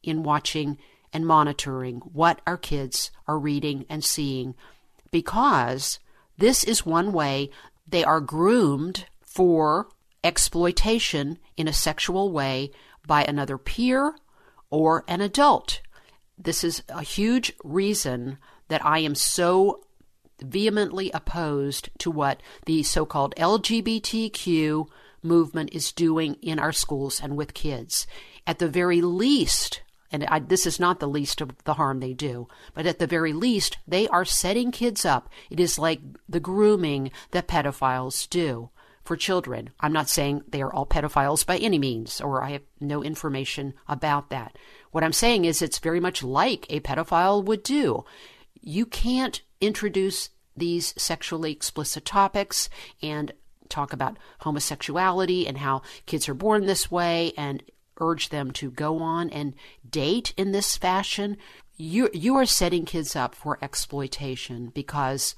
in 0.03 0.25
watching 0.25 0.79
and 1.17 1.27
monitoring 1.27 1.97
what 2.13 2.43
our 2.47 2.59
kids 2.59 3.11
are 3.27 3.39
reading 3.39 3.87
and 3.89 4.05
seeing 4.05 4.55
because 5.11 5.99
this 6.37 6.63
is 6.63 6.85
one 6.85 7.11
way 7.11 7.49
they 7.89 8.05
are 8.05 8.21
groomed 8.21 9.07
for 9.23 9.89
exploitation 10.23 11.39
in 11.57 11.67
a 11.67 11.73
sexual 11.73 12.31
way 12.31 12.71
by 13.07 13.25
another 13.25 13.57
peer 13.57 14.15
or 14.69 15.05
an 15.09 15.23
adult. 15.23 15.81
This 16.37 16.63
is 16.63 16.83
a 16.91 17.01
huge 17.01 17.55
reason 17.65 18.37
that 18.69 18.85
I 18.85 18.99
am 18.99 19.15
so 19.15 19.85
vehemently 20.43 21.11
opposed 21.13 21.89
to 22.01 22.11
what 22.11 22.43
the 22.67 22.83
so 22.83 23.07
called 23.07 23.35
LGBTQ 23.37 24.87
movement 25.23 25.71
is 25.73 25.93
doing 25.93 26.35
in 26.43 26.59
our 26.59 26.73
schools 26.73 27.23
and 27.23 27.39
with 27.39 27.55
kids. 27.55 28.07
At 28.47 28.59
the 28.59 28.69
very 28.69 29.01
least, 29.01 29.81
and 30.23 30.25
I, 30.31 30.39
this 30.39 30.65
is 30.65 30.81
not 30.81 30.99
the 30.99 31.07
least 31.07 31.43
of 31.43 31.63
the 31.65 31.75
harm 31.75 32.01
they 32.01 32.15
do, 32.15 32.49
but 32.73 32.87
at 32.87 32.99
the 32.99 33.07
very 33.07 33.35
least, 33.35 33.77
they 33.87 34.09
are 34.09 34.25
setting 34.25 34.71
kids 34.71 35.05
up. 35.05 35.29
It 35.51 35.61
is 35.61 35.79
like 35.79 36.01
the 36.27 36.41
grooming 36.41 37.11
that 37.33 37.47
pedophiles 37.47 38.27
do 38.31 38.71
for 39.05 39.15
children. 39.15 39.71
I'm 39.79 39.93
not 39.93 40.09
saying 40.09 40.45
they 40.49 40.63
are 40.63 40.73
all 40.73 40.87
pedophiles 40.87 41.45
by 41.45 41.59
any 41.59 41.79
means, 41.79 42.21
or 42.23 42.43
I 42.43 42.53
have 42.53 42.63
no 42.81 43.03
information 43.05 43.75
about 43.89 44.31
that. 44.31 44.57
What 44.91 45.05
I'm 45.05 45.13
saying 45.13 45.45
is 45.45 45.61
it's 45.61 45.81
very 45.81 46.01
much 46.01 46.23
like 46.23 46.65
a 46.71 46.81
pedophile 46.81 47.45
would 47.45 47.63
do. 47.63 48.07
You 48.63 48.87
can't 48.87 49.43
introduce 49.61 50.31
these 50.57 50.95
sexually 50.97 51.53
explicit 51.53 52.07
topics 52.07 52.71
and 53.03 53.33
talk 53.69 53.93
about 53.93 54.17
homosexuality 54.41 55.47
and 55.47 55.59
how 55.59 55.83
kids 56.07 56.27
are 56.27 56.35
born 56.35 56.65
this 56.65 56.91
way 56.91 57.35
and 57.37 57.63
urge 57.99 58.29
them 58.29 58.51
to 58.53 58.71
go 58.71 58.99
on 58.99 59.31
and 59.31 59.55
date 59.89 60.35
in 60.37 60.53
this 60.53 60.77
fashion. 60.77 61.37
You, 61.77 62.11
you 62.13 62.37
are 62.37 62.47
setting 62.47 62.85
kids 62.85 63.15
up 63.17 63.35
for 63.35 63.59
exploitation 63.63 64.73
because 64.75 65.35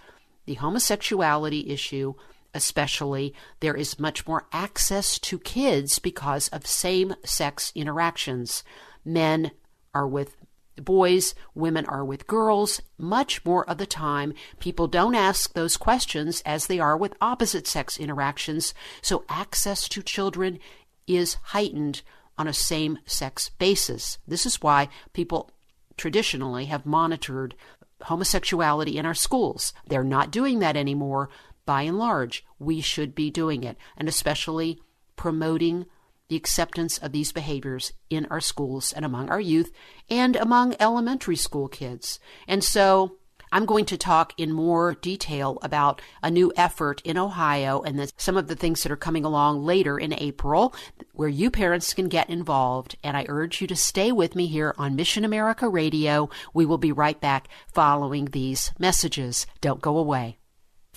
the 0.47 0.55
homosexuality 0.55 1.69
issue 1.69 2.15
especially, 2.55 3.35
there 3.61 3.75
is 3.75 3.99
much 3.99 4.27
more 4.27 4.47
access 4.53 5.19
to 5.19 5.39
kids 5.39 5.99
because 5.99 6.49
of 6.49 6.67
same 6.67 7.15
sex 7.25 7.73
interactions. 7.75 8.65
Men 9.05 9.51
are 9.95 10.07
with 10.07 10.37
boys, 10.77 11.35
women 11.55 11.85
are 11.87 12.05
with 12.05 12.27
girls. 12.27 12.81
Much 12.97 13.45
more 13.45 13.69
of 13.69 13.79
the 13.79 13.87
time, 13.87 14.33
people 14.61 14.87
don't 14.87 15.15
ask 15.15 15.53
those 15.53 15.77
questions 15.77 16.43
as 16.47 16.67
they 16.67 16.79
are 16.79 16.97
with 16.97 17.17
opposite 17.21 17.67
sex 17.67 17.99
interactions, 17.99 18.75
so 19.03 19.25
access 19.29 19.89
to 19.89 20.03
children 20.03 20.59
is 21.07 21.35
heightened 21.43 22.03
on 22.39 22.49
a 22.49 22.53
same 22.53 22.99
sex 23.05 23.51
basis. 23.59 24.19
This 24.27 24.47
is 24.47 24.63
why 24.63 24.89
people 25.13 25.51
traditionally 25.97 26.67
have 26.67 26.87
monitored 26.87 27.55
homosexuality 28.03 28.97
in 28.97 29.05
our 29.05 29.15
schools. 29.15 29.73
They're 29.87 30.05
not 30.05 30.31
doing 30.31 30.61
that 30.61 30.77
anymore 30.77 31.29
by 31.69 31.83
and 31.83 31.99
large, 31.99 32.47
we 32.59 32.81
should 32.81 33.15
be 33.15 33.31
doing 33.31 33.63
it, 33.63 33.77
and 33.95 34.09
especially 34.09 34.81
promoting 35.17 35.85
the 36.29 36.37
acceptance 36.37 36.97
of 36.97 37.13
these 37.13 37.31
behaviors 37.31 37.93
in 38.09 38.25
our 38.31 38.41
schools 38.41 38.91
and 38.95 39.05
among 39.05 39.29
our 39.29 39.41
youth 39.41 39.71
and 40.09 40.35
among 40.37 40.75
elementary 40.81 41.37
school 41.37 41.69
kids. 41.69 42.21
And 42.47 42.65
so 42.65 43.18
I'm 43.53 43.67
going 43.67 43.85
to 43.87 43.97
talk 43.97 44.33
in 44.37 44.53
more 44.53 44.95
detail 44.95 45.59
about 45.63 46.03
a 46.23 46.31
new 46.31 46.53
effort 46.57 47.01
in 47.03 47.17
Ohio 47.17 47.83
and 47.83 47.99
the, 47.99 48.13
some 48.17 48.37
of 48.37 48.49
the 48.49 48.57
things 48.57 48.83
that 48.83 48.93
are 48.93 48.97
coming 48.97 49.25
along 49.25 49.65
later 49.65 49.99
in 49.99 50.13
April 50.13 50.75
where 51.13 51.29
you 51.29 51.51
parents 51.51 51.95
can 51.95 52.09
get 52.09 52.31
involved. 52.31 52.97
And 53.03 53.17
I 53.17 53.27
urge 53.29 53.61
you 53.61 53.67
to 53.69 53.77
stay 53.77 54.13
with 54.13 54.35
me 54.35 54.47
here 54.47 54.75
on 54.79 54.97
Mission 54.97 55.25
America 55.25 55.69
Radio. 55.69 56.31
We 56.55 56.67
will 56.67 56.79
be 56.79 56.93
right 56.93 57.21
back 57.21 57.49
following 57.73 58.27
these 58.27 58.73
messages. 58.79 59.47
Don't 59.61 59.81
go 59.81 59.99
away. 59.99 60.39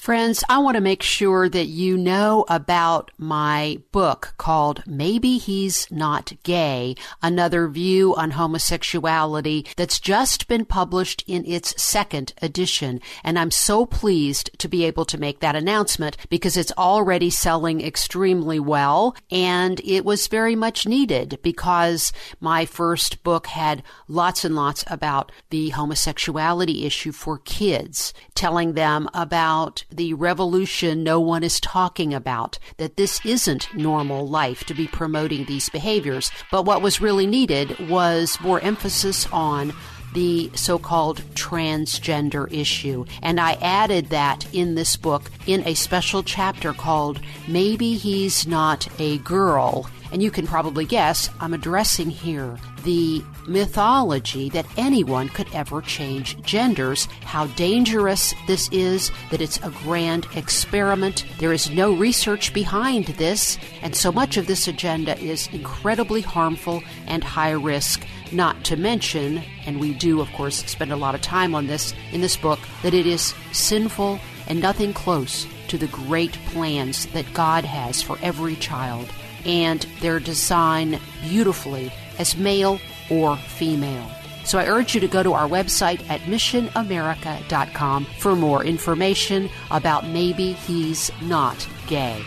Friends, 0.02 0.44
I 0.50 0.58
want 0.58 0.78
to 0.78 0.82
make 0.82 1.04
sure 1.04 1.48
that 1.48 1.68
you 1.68 1.96
know 1.96 2.44
about 2.50 3.12
my 3.20 3.78
book 3.92 4.34
called 4.40 4.82
Maybe 4.88 5.38
He's 5.38 5.86
Not 5.92 6.34
Gay, 6.42 6.96
Another 7.22 7.68
View 7.68 8.16
on 8.16 8.32
Homosexuality 8.32 9.68
that's 9.78 10.00
just 10.00 10.48
been 10.48 10.66
published 10.66 11.24
in 11.28 11.46
its 11.46 11.80
second 11.80 12.34
edition. 12.42 13.00
And 13.24 13.38
I'm 13.38 13.52
so 13.52 13.86
pleased 13.86 14.50
to 14.58 14.68
be 14.68 14.86
able 14.86 15.06
to 15.06 15.20
make 15.20 15.40
that 15.42 15.56
announcement 15.56 16.18
because 16.32 16.58
it's 16.58 16.74
already 16.80 17.30
selling 17.30 17.80
extremely 17.80 18.60
well 18.60 19.16
and 19.30 19.80
it 19.82 20.04
was 20.04 20.26
very 20.26 20.56
much 20.56 20.88
needed 20.88 21.38
because 21.44 22.12
my 22.40 22.66
first 22.66 23.22
book 23.22 23.46
had 23.46 23.84
lots 24.08 24.44
and 24.44 24.56
lots 24.56 24.84
about 24.88 25.32
the 25.52 25.70
homosexuality 25.70 26.88
issue 26.88 27.12
for 27.12 27.38
kids, 27.38 28.16
telling 28.34 28.74
them 28.74 29.08
about 29.14 29.84
the 29.92 30.14
revolution 30.14 31.04
no 31.04 31.20
one 31.20 31.44
is 31.44 31.60
talking 31.60 32.14
about, 32.14 32.58
that 32.78 32.98
this 32.98 33.26
isn't 33.26 33.74
normal 33.76 34.28
life 34.28 34.64
to 34.66 34.74
be 34.74 34.88
promoting 34.88 35.46
these 35.46 35.70
behaviors. 35.70 36.32
But 36.52 36.64
what 36.66 36.82
was 36.82 37.02
really 37.02 37.28
needed 37.28 37.90
was 37.90 38.40
more 38.42 38.60
emphasis 38.62 39.28
on 39.32 39.74
the 40.14 40.52
so 40.56 40.78
called 40.78 41.22
transgender 41.36 42.52
issue. 42.52 43.06
And 43.22 43.40
I 43.40 43.54
added 43.62 44.10
that 44.10 44.46
in 44.54 44.76
this 44.76 44.98
book 44.98 45.32
in 45.48 45.66
a 45.66 45.74
special 45.74 46.24
chapter 46.24 46.74
called 46.74 47.22
Maybe 47.48 47.96
He's 47.96 48.46
Not 48.46 48.88
a 49.00 49.20
Girl. 49.20 49.90
And 50.12 50.22
you 50.22 50.30
can 50.32 50.46
probably 50.46 50.86
guess 50.86 51.30
I'm 51.40 51.54
addressing 51.54 52.10
here 52.10 52.58
the 52.84 53.24
mythology 53.48 54.50
that 54.50 54.66
anyone 54.78 55.30
could 55.30 55.48
ever 55.54 55.82
change 55.82 56.42
genders, 56.42 57.06
how 57.24 57.48
dangerous 57.48 58.34
this 58.48 58.70
is, 58.72 59.12
that 59.30 59.42
it's 59.42 59.58
a 59.58 59.74
grand 59.84 60.28
experiment. 60.36 61.26
There 61.40 61.54
is 61.54 61.70
no 61.70 61.94
research 61.94 62.54
behind 62.54 63.06
this, 63.06 63.58
and 63.82 63.96
so 63.96 64.12
much 64.12 64.38
of 64.38 64.48
this 64.48 64.68
agenda 64.68 65.18
is 65.20 65.48
incredibly 65.54 66.22
harmful 66.22 66.84
and 67.08 67.24
high 67.24 67.52
risk. 67.52 68.06
Not 68.32 68.64
to 68.66 68.78
mention, 68.78 69.44
and 69.66 69.80
we 69.80 69.94
do, 69.94 70.22
of 70.22 70.32
course, 70.34 70.66
spend 70.66 70.92
a 70.92 70.96
lot 70.96 71.16
of 71.16 71.22
time 71.22 71.54
on 71.54 71.68
this 71.68 71.94
in 72.12 72.22
this 72.22 72.38
book, 72.38 72.60
that 72.82 72.94
it 72.94 73.06
is 73.06 73.34
sinful 73.52 74.20
and 74.48 74.60
nothing 74.60 74.94
close 74.94 75.46
to 75.68 75.78
the 75.78 75.88
great 75.88 76.34
plans 76.48 77.06
that 77.08 77.34
God 77.34 77.64
has 77.64 78.02
for 78.02 78.18
every 78.22 78.56
child 78.56 79.10
and 79.46 79.86
their 80.02 80.20
design 80.20 81.00
beautifully 81.22 81.92
as 82.20 82.38
male 82.38 82.80
or 83.10 83.38
female. 83.38 84.10
So 84.44 84.60
I 84.60 84.66
urge 84.68 84.96
you 84.96 85.02
to 85.02 85.08
go 85.08 85.24
to 85.24 85.34
our 85.34 85.48
website 85.48 86.08
at 86.10 86.22
missionamerica.com 86.22 88.06
for 88.20 88.36
more 88.36 88.64
information 88.64 89.50
about 89.70 90.08
maybe 90.08 90.54
he's 90.54 91.12
not 91.22 91.68
gay. 91.88 92.24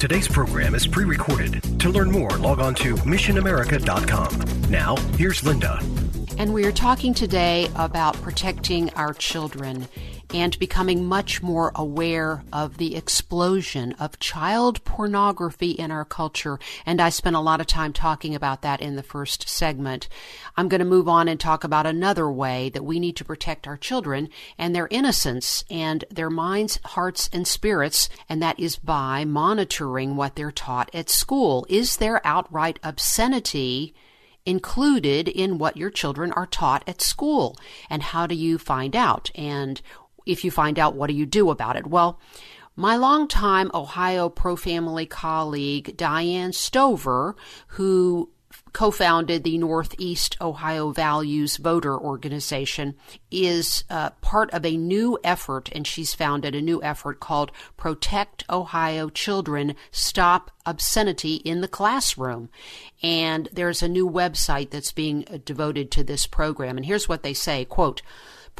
Today's 0.00 0.28
program 0.28 0.74
is 0.74 0.86
pre 0.86 1.04
recorded. 1.04 1.62
To 1.80 1.90
learn 1.90 2.10
more, 2.10 2.30
log 2.30 2.58
on 2.58 2.74
to 2.76 2.94
missionamerica.com. 2.96 4.70
Now, 4.70 4.96
here's 5.18 5.44
Linda. 5.44 5.78
And 6.38 6.54
we 6.54 6.64
are 6.64 6.72
talking 6.72 7.12
today 7.12 7.68
about 7.74 8.14
protecting 8.22 8.88
our 8.94 9.12
children 9.12 9.86
and 10.32 10.58
becoming 10.58 11.04
much 11.04 11.42
more 11.42 11.72
aware 11.74 12.44
of 12.52 12.76
the 12.76 12.94
explosion 12.94 13.94
of 13.98 14.18
child 14.18 14.84
pornography 14.84 15.70
in 15.70 15.90
our 15.90 16.04
culture. 16.04 16.58
And 16.86 17.00
I 17.00 17.08
spent 17.08 17.36
a 17.36 17.40
lot 17.40 17.60
of 17.60 17.66
time 17.66 17.92
talking 17.92 18.34
about 18.34 18.62
that 18.62 18.80
in 18.80 18.96
the 18.96 19.02
first 19.02 19.48
segment. 19.48 20.08
I'm 20.56 20.68
going 20.68 20.78
to 20.80 20.84
move 20.84 21.08
on 21.08 21.28
and 21.28 21.38
talk 21.38 21.64
about 21.64 21.86
another 21.86 22.30
way 22.30 22.68
that 22.70 22.84
we 22.84 23.00
need 23.00 23.16
to 23.16 23.24
protect 23.24 23.66
our 23.66 23.76
children 23.76 24.28
and 24.56 24.74
their 24.74 24.88
innocence 24.90 25.64
and 25.70 26.04
their 26.10 26.30
minds, 26.30 26.78
hearts, 26.84 27.28
and 27.32 27.46
spirits, 27.46 28.08
and 28.28 28.42
that 28.42 28.58
is 28.58 28.76
by 28.76 29.24
monitoring 29.24 30.16
what 30.16 30.36
they're 30.36 30.52
taught 30.52 30.90
at 30.94 31.10
school. 31.10 31.66
Is 31.68 31.96
there 31.96 32.24
outright 32.26 32.78
obscenity? 32.82 33.94
included 34.46 35.28
in 35.28 35.58
what 35.58 35.76
your 35.76 35.90
children 35.90 36.32
are 36.32 36.46
taught 36.46 36.82
at 36.86 37.00
school 37.00 37.56
and 37.88 38.02
how 38.02 38.26
do 38.26 38.34
you 38.34 38.58
find 38.58 38.96
out 38.96 39.30
and 39.34 39.80
if 40.26 40.44
you 40.44 40.50
find 40.50 40.78
out, 40.78 40.94
what 40.94 41.08
do 41.08 41.14
you 41.14 41.26
do 41.26 41.50
about 41.50 41.76
it? 41.76 41.86
Well, 41.86 42.20
my 42.76 42.96
longtime 42.96 43.70
Ohio 43.74 44.28
pro 44.28 44.56
family 44.56 45.06
colleague, 45.06 45.96
Diane 45.96 46.52
Stover, 46.52 47.36
who 47.68 48.30
co 48.72 48.90
founded 48.90 49.44
the 49.44 49.58
Northeast 49.58 50.36
Ohio 50.40 50.90
Values 50.90 51.56
Voter 51.56 51.98
Organization, 51.98 52.94
is 53.30 53.84
uh, 53.90 54.10
part 54.20 54.50
of 54.52 54.64
a 54.64 54.76
new 54.76 55.18
effort, 55.24 55.68
and 55.72 55.86
she's 55.86 56.14
founded 56.14 56.54
a 56.54 56.62
new 56.62 56.82
effort 56.82 57.20
called 57.20 57.52
Protect 57.76 58.44
Ohio 58.48 59.08
Children 59.08 59.74
Stop 59.90 60.50
Obscenity 60.64 61.36
in 61.36 61.60
the 61.60 61.68
Classroom. 61.68 62.48
And 63.02 63.48
there's 63.52 63.82
a 63.82 63.88
new 63.88 64.08
website 64.08 64.70
that's 64.70 64.92
being 64.92 65.24
uh, 65.30 65.38
devoted 65.44 65.90
to 65.92 66.04
this 66.04 66.26
program. 66.26 66.76
And 66.76 66.86
here's 66.86 67.08
what 67.08 67.22
they 67.22 67.34
say 67.34 67.64
quote, 67.64 68.02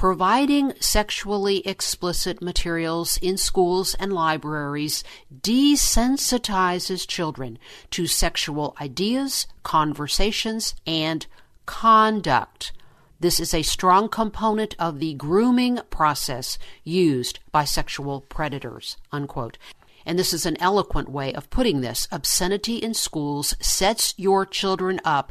providing 0.01 0.73
sexually 0.81 1.59
explicit 1.67 2.41
materials 2.41 3.19
in 3.19 3.37
schools 3.37 3.95
and 3.97 4.11
libraries 4.11 5.05
desensitizes 5.43 7.07
children 7.07 7.59
to 7.91 8.07
sexual 8.07 8.75
ideas, 8.81 9.47
conversations, 9.63 10.75
and 10.87 11.27
conduct. 11.67 12.73
This 13.21 13.39
is 13.39 13.53
a 13.53 13.61
strong 13.61 14.09
component 14.09 14.75
of 14.79 15.01
the 15.01 15.13
grooming 15.13 15.81
process 15.91 16.57
used 16.83 17.39
by 17.53 17.67
sexual 17.67 18.23
predators. 18.23 18.97
Unquote. 19.13 19.59
And 20.07 20.19
this 20.19 20.33
is 20.33 20.47
an 20.47 20.57
eloquent 20.61 21.11
way 21.11 21.35
of 21.35 21.51
putting 21.51 21.83
this. 21.83 22.09
Obscenity 22.11 22.77
in 22.77 22.95
schools 22.95 23.55
sets 23.61 24.15
your 24.17 24.47
children 24.47 24.99
up 25.05 25.31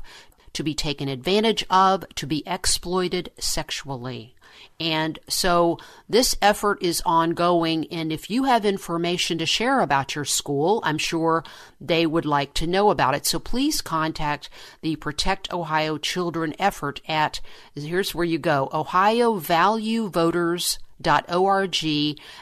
to 0.53 0.61
be 0.61 0.75
taken 0.75 1.07
advantage 1.07 1.65
of, 1.71 2.05
to 2.13 2.27
be 2.27 2.43
exploited 2.45 3.31
sexually. 3.39 4.35
And 4.79 5.19
so 5.27 5.77
this 6.07 6.35
effort 6.41 6.81
is 6.81 7.01
ongoing. 7.05 7.87
And 7.91 8.11
if 8.11 8.29
you 8.29 8.45
have 8.45 8.65
information 8.65 9.37
to 9.39 9.45
share 9.45 9.81
about 9.81 10.15
your 10.15 10.25
school, 10.25 10.81
I'm 10.83 10.97
sure 10.97 11.43
they 11.81 12.05
would 12.05 12.25
like 12.25 12.53
to 12.55 12.67
know 12.67 12.89
about 12.89 13.15
it. 13.15 13.25
So 13.25 13.39
please 13.39 13.81
contact 13.81 14.49
the 14.81 14.95
Protect 14.95 15.51
Ohio 15.51 15.97
Children 15.97 16.55
effort 16.59 17.01
at, 17.07 17.41
here's 17.75 18.15
where 18.15 18.25
you 18.25 18.37
go, 18.37 18.69
Ohio 18.73 19.35
Value 19.35 20.09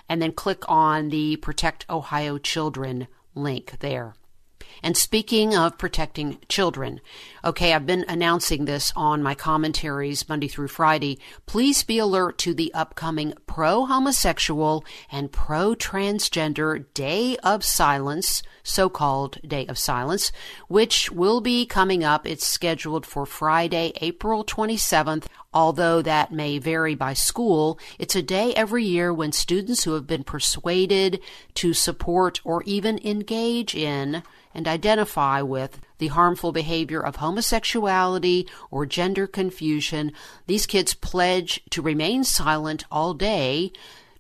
and 0.10 0.22
then 0.22 0.32
click 0.32 0.64
on 0.68 1.10
the 1.10 1.38
Protect 1.38 1.86
Ohio 1.90 2.38
Children 2.38 3.08
link 3.36 3.78
there. 3.80 4.14
And 4.84 4.96
speaking 4.96 5.56
of 5.56 5.78
protecting 5.78 6.38
children, 6.48 7.02
okay, 7.44 7.74
I've 7.74 7.86
been 7.86 8.06
announcing 8.08 8.66
this 8.66 8.94
on 8.96 9.24
my 9.24 9.36
commentaries 9.36 10.28
Monday 10.30 10.48
through 10.48 10.68
Friday. 10.68 11.20
Please 11.46 11.84
be 11.84 12.00
alert 12.00 12.38
to 12.40 12.54
the 12.54 12.74
upcoming 12.74 13.34
pro 13.46 13.86
homosexual 13.86 14.86
and 15.12 15.32
pro 15.32 15.76
transgender 15.76 16.86
Day 16.94 17.38
of 17.44 17.64
Silence, 17.64 18.44
so 18.64 18.90
called 18.90 19.40
Day 19.48 19.66
of 19.68 19.78
Silence, 19.78 20.32
which 20.68 21.12
will 21.12 21.42
be 21.42 21.66
coming 21.66 22.04
up. 22.04 22.28
It's 22.28 22.46
scheduled 22.46 23.06
for 23.06 23.26
Friday, 23.26 23.94
April 24.02 24.44
27th. 24.44 25.26
Although 25.54 26.02
that 26.04 26.32
may 26.32 26.60
vary 26.60 26.94
by 26.94 27.14
school, 27.14 27.80
it's 27.98 28.16
a 28.16 28.22
day 28.22 28.54
every 28.54 28.84
year 28.84 29.14
when 29.14 29.32
students 29.32 29.86
who 29.86 29.94
have 29.94 30.06
been 30.06 30.24
persuaded 30.24 31.20
to 31.56 31.74
support 31.74 32.42
or 32.44 32.62
even 32.64 33.00
engage 33.04 33.74
in 33.74 34.22
and 34.58 34.68
identify 34.68 35.42
with 35.42 35.80
the 36.00 36.08
harmful 36.08 36.52
behavior 36.52 37.00
of 37.00 37.18
homosexuality 37.18 38.50
or 38.72 38.88
gender 38.88 39.28
confusion, 39.28 40.12
these 40.48 40.66
kids 40.66 40.96
pledge 40.96 41.62
to 41.70 41.82
remain 41.82 42.24
silent 42.24 42.84
all 42.92 43.14
day 43.14 43.72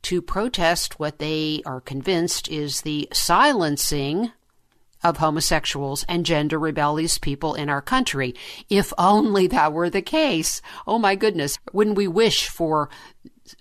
to 0.04 0.21
protest 0.21 1.00
what 1.00 1.17
they 1.17 1.62
are 1.65 1.82
convinced 1.82 2.47
is 2.50 2.82
the 2.82 3.10
silencing 3.12 4.32
of 5.04 5.17
homosexuals 5.17 6.06
and 6.08 6.26
gender 6.26 6.60
rebellious 6.60 7.17
people 7.17 7.56
in 7.56 7.67
our 7.67 7.82
country. 7.82 8.36
If 8.69 8.93
only 8.97 9.47
that 9.47 9.73
were 9.73 9.89
the 9.89 10.02
case. 10.02 10.62
Oh 10.86 11.00
my 11.00 11.15
goodness. 11.15 11.58
Wouldn't 11.73 11.97
we 11.97 12.08
wish 12.08 12.47
for 12.47 12.89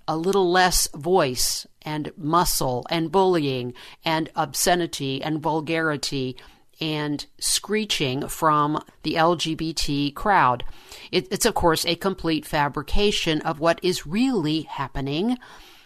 a 0.07 0.17
little 0.17 0.51
less 0.51 0.89
voice 0.95 1.67
and 1.83 2.13
muscle 2.17 2.87
and 2.91 3.13
bullying 3.13 3.75
and 4.05 4.29
obscenity 4.35 5.23
and 5.23 5.41
vulgarity 5.41 6.37
and 6.81 7.25
screeching 7.39 8.29
from 8.29 8.83
the 9.03 9.15
LGBT 9.15 10.15
crowd. 10.15 10.65
It, 11.11 11.29
it's, 11.31 11.47
of 11.47 11.55
course, 11.55 11.85
a 11.87 11.97
complete 11.97 12.45
fabrication 12.45 13.41
of 13.43 13.61
what 13.61 13.81
is 13.83 14.07
really 14.07 14.63
happening. 14.63 15.39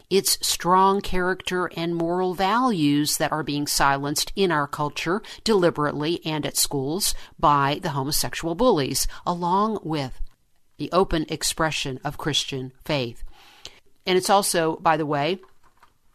It's 0.09 0.45
strong 0.47 1.01
character 1.01 1.71
and 1.77 1.95
moral 1.95 2.35
values 2.35 3.19
that 3.19 3.31
are 3.31 3.45
being 3.45 3.69
silenced 3.69 4.33
in 4.35 4.51
our 4.51 4.67
culture 4.67 5.23
deliberately 5.45 6.21
and 6.25 6.45
at 6.45 6.57
schools 6.57 7.15
by 7.39 7.79
the 7.81 7.91
homosexual 7.91 8.57
bullies, 8.57 9.07
along 9.25 9.79
with 9.85 10.21
the 10.79 10.91
open 10.91 11.27
expression 11.29 12.01
of 12.03 12.19
Christian 12.19 12.73
faith. 12.85 13.23
And 14.05 14.19
it's 14.19 14.31
also, 14.31 14.77
by 14.77 14.97
the 14.97 15.07
way, 15.07 15.39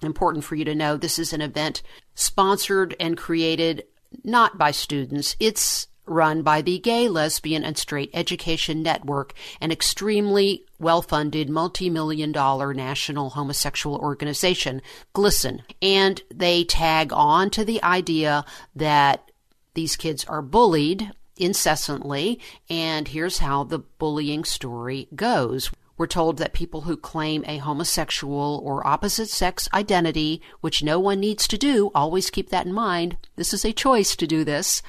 important 0.01 0.43
for 0.43 0.55
you 0.55 0.65
to 0.65 0.75
know 0.75 0.97
this 0.97 1.17
is 1.17 1.31
an 1.31 1.41
event 1.41 1.81
sponsored 2.15 2.95
and 2.99 3.17
created 3.17 3.85
not 4.23 4.57
by 4.57 4.71
students. 4.71 5.35
It's 5.39 5.87
run 6.05 6.41
by 6.43 6.61
the 6.61 6.79
Gay, 6.79 7.09
Lesbian, 7.09 7.63
and 7.63 7.77
Straight 7.77 8.11
Education 8.13 8.83
Network, 8.83 9.33
an 9.59 9.71
extremely 9.71 10.65
well 10.79 11.01
funded, 11.01 11.49
multi 11.49 11.89
million 11.89 12.31
dollar 12.31 12.73
national 12.73 13.31
homosexual 13.31 13.97
organization, 13.97 14.81
GLSEN. 15.13 15.61
And 15.81 16.21
they 16.33 16.63
tag 16.63 17.11
on 17.11 17.49
to 17.51 17.65
the 17.65 17.81
idea 17.83 18.45
that 18.75 19.31
these 19.73 19.95
kids 19.95 20.23
are 20.25 20.41
bullied 20.41 21.11
incessantly, 21.37 22.39
and 22.69 23.09
here's 23.09 23.39
how 23.39 23.63
the 23.63 23.79
bullying 23.79 24.45
story 24.45 25.07
goes. 25.15 25.69
We're 25.97 26.07
told 26.07 26.37
that 26.37 26.53
people 26.53 26.81
who 26.81 26.97
claim 26.97 27.45
a 27.47 27.57
homosexual 27.57 28.61
or 28.63 28.85
opposite 28.85 29.29
sex 29.29 29.69
identity, 29.73 30.41
which 30.61 30.83
no 30.83 30.99
one 30.99 31.19
needs 31.19 31.47
to 31.47 31.57
do, 31.57 31.91
always 31.95 32.29
keep 32.29 32.49
that 32.49 32.65
in 32.65 32.73
mind. 32.73 33.17
This 33.37 33.53
is 33.53 33.63
a 33.63 33.71
choice 33.71 34.15
to 34.17 34.27
do 34.27 34.43
this. 34.43 34.81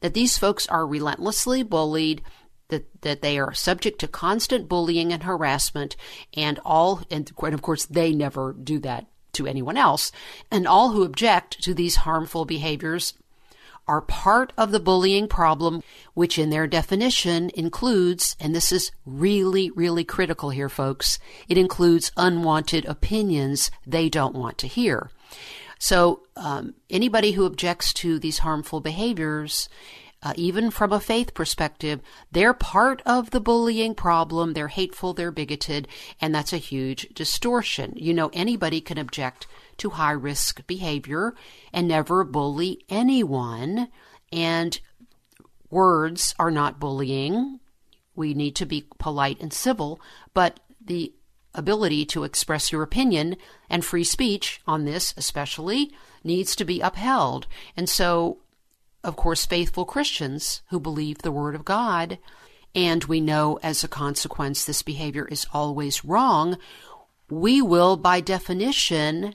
That 0.00 0.14
these 0.14 0.38
folks 0.38 0.66
are 0.68 0.86
relentlessly 0.86 1.62
bullied, 1.62 2.22
that, 2.68 3.02
that 3.02 3.22
they 3.22 3.38
are 3.38 3.52
subject 3.52 3.98
to 4.00 4.08
constant 4.08 4.68
bullying 4.68 5.12
and 5.12 5.24
harassment, 5.24 5.96
and 6.34 6.60
all, 6.64 7.02
and, 7.10 7.30
and 7.42 7.54
of 7.54 7.62
course, 7.62 7.86
they 7.86 8.12
never 8.12 8.52
do 8.52 8.78
that 8.80 9.06
to 9.32 9.46
anyone 9.46 9.76
else. 9.76 10.12
And 10.50 10.66
all 10.66 10.90
who 10.90 11.02
object 11.02 11.62
to 11.62 11.74
these 11.74 11.96
harmful 11.96 12.44
behaviors 12.44 13.14
are 13.88 14.00
part 14.00 14.52
of 14.56 14.70
the 14.70 14.80
bullying 14.80 15.28
problem, 15.28 15.82
which 16.14 16.38
in 16.38 16.50
their 16.50 16.66
definition 16.66 17.50
includes, 17.54 18.36
and 18.38 18.54
this 18.54 18.72
is 18.72 18.92
really, 19.04 19.70
really 19.70 20.04
critical 20.04 20.50
here, 20.50 20.68
folks, 20.68 21.18
it 21.48 21.58
includes 21.58 22.12
unwanted 22.16 22.84
opinions 22.84 23.70
they 23.86 24.08
don't 24.08 24.34
want 24.34 24.58
to 24.58 24.66
hear. 24.66 25.10
So, 25.78 26.22
um, 26.36 26.74
anybody 26.88 27.32
who 27.32 27.44
objects 27.44 27.92
to 27.94 28.20
these 28.20 28.38
harmful 28.38 28.80
behaviors, 28.80 29.68
uh, 30.22 30.32
even 30.36 30.70
from 30.70 30.92
a 30.92 31.00
faith 31.00 31.34
perspective, 31.34 32.00
they're 32.30 32.54
part 32.54 33.02
of 33.04 33.30
the 33.30 33.40
bullying 33.40 33.94
problem. 33.94 34.52
They're 34.52 34.68
hateful, 34.68 35.14
they're 35.14 35.32
bigoted, 35.32 35.88
and 36.20 36.34
that's 36.34 36.52
a 36.52 36.58
huge 36.58 37.08
distortion. 37.14 37.94
You 37.96 38.14
know, 38.14 38.30
anybody 38.32 38.80
can 38.80 38.98
object 38.98 39.46
to 39.78 39.90
high 39.90 40.12
risk 40.12 40.66
behavior 40.66 41.34
and 41.72 41.88
never 41.88 42.22
bully 42.24 42.84
anyone. 42.88 43.88
And 44.32 44.78
words 45.70 46.34
are 46.38 46.50
not 46.50 46.78
bullying. 46.78 47.58
We 48.14 48.34
need 48.34 48.54
to 48.56 48.66
be 48.66 48.86
polite 48.98 49.40
and 49.40 49.52
civil, 49.52 50.00
but 50.34 50.60
the 50.84 51.14
ability 51.54 52.06
to 52.06 52.24
express 52.24 52.72
your 52.72 52.82
opinion 52.82 53.36
and 53.68 53.84
free 53.84 54.04
speech 54.04 54.60
on 54.66 54.84
this, 54.84 55.14
especially, 55.16 55.90
needs 56.22 56.54
to 56.56 56.64
be 56.64 56.80
upheld. 56.80 57.46
And 57.76 57.88
so, 57.88 58.38
of 59.04 59.16
course, 59.16 59.44
faithful 59.46 59.84
Christians 59.84 60.62
who 60.70 60.78
believe 60.78 61.18
the 61.18 61.32
Word 61.32 61.54
of 61.54 61.64
God, 61.64 62.18
and 62.74 63.04
we 63.04 63.20
know 63.20 63.58
as 63.62 63.82
a 63.82 63.88
consequence 63.88 64.64
this 64.64 64.82
behavior 64.82 65.26
is 65.26 65.46
always 65.52 66.04
wrong, 66.04 66.56
we 67.28 67.60
will, 67.62 67.96
by 67.96 68.20
definition, 68.20 69.34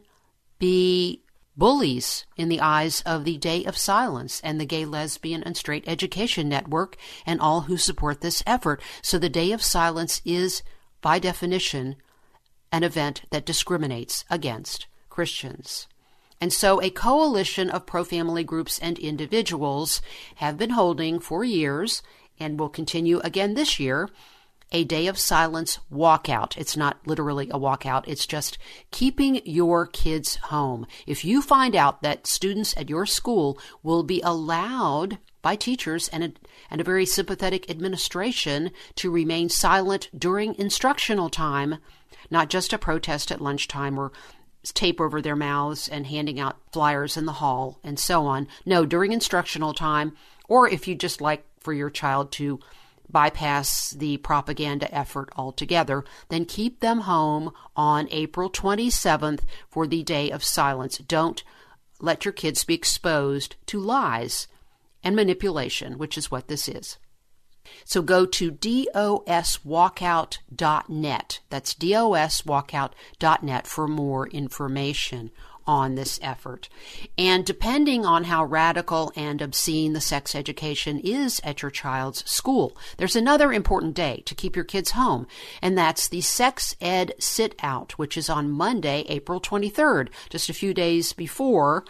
be 0.60 1.24
bullies 1.56 2.26
in 2.38 2.50
the 2.50 2.62
eyes 2.62 3.02
of 3.02 3.26
the 3.26 3.38
Day 3.38 3.66
of 3.66 3.76
Silence 3.76 4.40
and 4.44 4.62
the 4.62 4.66
Gay, 4.66 4.86
Lesbian, 4.86 5.44
and 5.44 5.58
Straight 5.58 5.84
Education 5.88 6.48
Network 6.48 6.96
and 7.26 7.42
all 7.42 7.62
who 7.62 7.78
support 7.78 8.22
this 8.22 8.44
effort. 8.46 8.82
So 9.02 9.18
the 9.18 9.30
Day 9.30 9.52
of 9.52 9.64
Silence 9.64 10.22
is, 10.24 10.62
by 11.02 11.18
definition, 11.20 11.96
an 12.72 12.84
event 12.84 13.24
that 13.32 13.46
discriminates 13.46 14.24
against 14.30 14.88
Christians. 15.10 15.88
And 16.40 16.54
so 16.54 16.82
a 16.82 16.90
coalition 16.90 17.70
of 17.70 17.86
pro 17.86 18.04
family 18.04 18.44
groups 18.44 18.80
and 18.80 19.00
individuals 19.00 20.02
have 20.36 20.58
been 20.58 20.72
holding 20.72 21.20
for 21.20 21.44
years 21.44 22.04
and 22.40 22.60
will 22.60 22.70
continue 22.70 23.20
again 23.20 23.56
this 23.56 23.80
year 23.80 24.10
a 24.72 24.84
day 24.84 25.08
of 25.08 25.18
silence 25.18 25.80
walkout. 25.92 26.58
It's 26.58 26.76
not 26.76 27.00
literally 27.06 27.50
a 27.50 27.60
walkout. 27.60 28.04
It's 28.08 28.28
just 28.28 28.58
keeping 28.92 29.42
your 29.46 29.88
kids 29.88 30.36
home. 30.36 30.86
If 31.06 31.24
you 31.24 31.42
find 31.42 31.76
out 31.76 32.02
that 32.02 32.28
students 32.28 32.76
at 32.76 32.90
your 32.90 33.06
school 33.06 33.58
will 33.82 34.04
be 34.04 34.22
allowed 34.22 35.20
by 35.42 35.56
teachers 35.56 36.10
and 36.10 36.24
a, 36.24 36.34
and 36.70 36.82
a 36.82 36.84
very 36.84 37.06
sympathetic 37.06 37.70
administration 37.70 38.72
to 38.96 39.10
remain 39.10 39.48
silent 39.48 40.10
during 40.18 40.54
instructional 40.56 41.30
time, 41.30 41.78
not 42.30 42.50
just 42.50 42.74
a 42.74 42.78
protest 42.78 43.32
at 43.32 43.40
lunchtime 43.40 43.98
or 43.98 44.12
tape 44.72 45.00
over 45.02 45.22
their 45.22 45.36
mouths 45.36 45.88
and 45.88 46.08
handing 46.08 46.40
out 46.40 46.58
flyers 46.72 47.18
in 47.18 47.26
the 47.26 47.34
hall 47.34 47.80
and 47.84 48.00
so 48.00 48.26
on. 48.26 48.48
No, 48.66 48.86
during 48.86 49.12
instructional 49.12 49.74
time, 49.74 50.16
or 50.48 50.70
if 50.70 50.88
you 50.88 50.96
just 50.96 51.22
like 51.22 51.46
for 51.60 51.74
your 51.74 51.90
child 51.90 52.32
to 52.34 52.60
bypass 53.10 53.92
the 53.92 54.18
propaganda 54.18 54.94
effort 54.94 55.30
altogether, 55.36 56.04
then 56.30 56.46
keep 56.46 56.80
them 56.80 57.02
home 57.02 57.52
on 57.76 58.08
April 58.12 58.50
27th 58.50 59.42
for 59.70 59.88
the 59.88 60.04
Day 60.04 60.30
of 60.30 60.44
Silence. 60.44 60.98
Don't 60.98 61.44
let 62.00 62.26
your 62.26 62.32
kids 62.32 62.64
be 62.64 62.74
exposed 62.74 63.56
to 63.68 63.80
lies 63.80 64.48
and 65.04 65.16
manipulation, 65.16 65.98
which 65.98 66.18
is 66.18 66.30
what 66.30 66.48
this 66.48 66.68
is. 66.68 66.98
So 67.86 68.02
go 68.02 68.26
to 68.26 68.52
doswalkout.net. 68.52 71.40
That's 71.50 71.74
doswalkout.net 71.74 73.68
for 73.68 73.88
more 73.88 74.28
information 74.28 75.32
on 75.68 75.96
this 75.96 76.20
effort. 76.24 76.70
And 77.18 77.46
depending 77.46 78.06
on 78.06 78.24
how 78.24 78.46
radical 78.46 79.12
and 79.16 79.42
obscene 79.42 79.94
the 79.94 80.02
sex 80.02 80.34
education 80.34 81.00
is 81.00 81.42
at 81.44 81.62
your 81.62 81.72
child's 81.72 82.28
school, 82.30 82.76
there's 82.96 83.18
another 83.18 83.52
important 83.52 83.94
day 83.94 84.24
to 84.26 84.34
keep 84.34 84.56
your 84.56 84.66
kids 84.66 84.92
home, 84.92 85.28
and 85.62 85.78
that's 85.78 86.08
the 86.08 86.22
Sex 86.22 86.76
Ed 86.80 87.14
Sit 87.20 87.54
Out, 87.62 88.00
which 88.00 88.18
is 88.18 88.30
on 88.30 88.50
Monday, 88.50 89.04
April 89.10 89.42
23rd, 89.42 90.08
just 90.30 90.50
a 90.50 90.54
few 90.54 90.74
days 90.74 91.12
before 91.12 91.84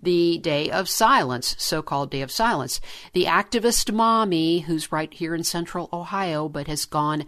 the 0.00 0.38
Day 0.38 0.70
of 0.70 0.88
Silence, 0.88 1.56
so 1.58 1.82
called 1.82 2.10
Day 2.10 2.22
of 2.22 2.30
Silence. 2.30 2.80
The 3.12 3.24
activist 3.24 3.92
mommy, 3.92 4.60
who's 4.60 4.92
right 4.92 5.12
here 5.12 5.34
in 5.34 5.44
central 5.44 5.88
Ohio 5.92 6.48
but 6.48 6.68
has 6.68 6.84
gone 6.84 7.26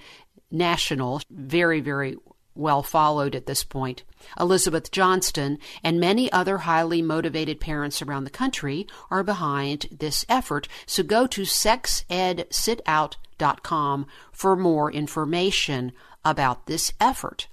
national, 0.51 1.21
very, 1.31 1.81
very 1.81 2.17
well 2.55 2.83
followed 2.83 3.35
at 3.35 3.47
this 3.47 3.65
point. 3.65 4.03
Elizabeth 4.39 4.91
Johnston 4.91 5.59
and 5.83 5.99
many 5.99 6.31
other 6.33 6.59
highly 6.59 7.01
motivated 7.01 7.59
parents 7.61 8.03
around 8.03 8.25
the 8.25 8.31
country 8.31 8.87
are 9.11 9.23
behind 9.23 9.87
this 9.91 10.27
effort. 10.29 10.69
So 10.87 11.03
go 11.03 11.27
to 11.29 11.41
sexedsitout.com 11.43 14.07
for 14.33 14.57
more 14.57 14.93
information 14.93 15.93
about 16.25 16.67
this 16.67 16.93
effort. 17.01 17.47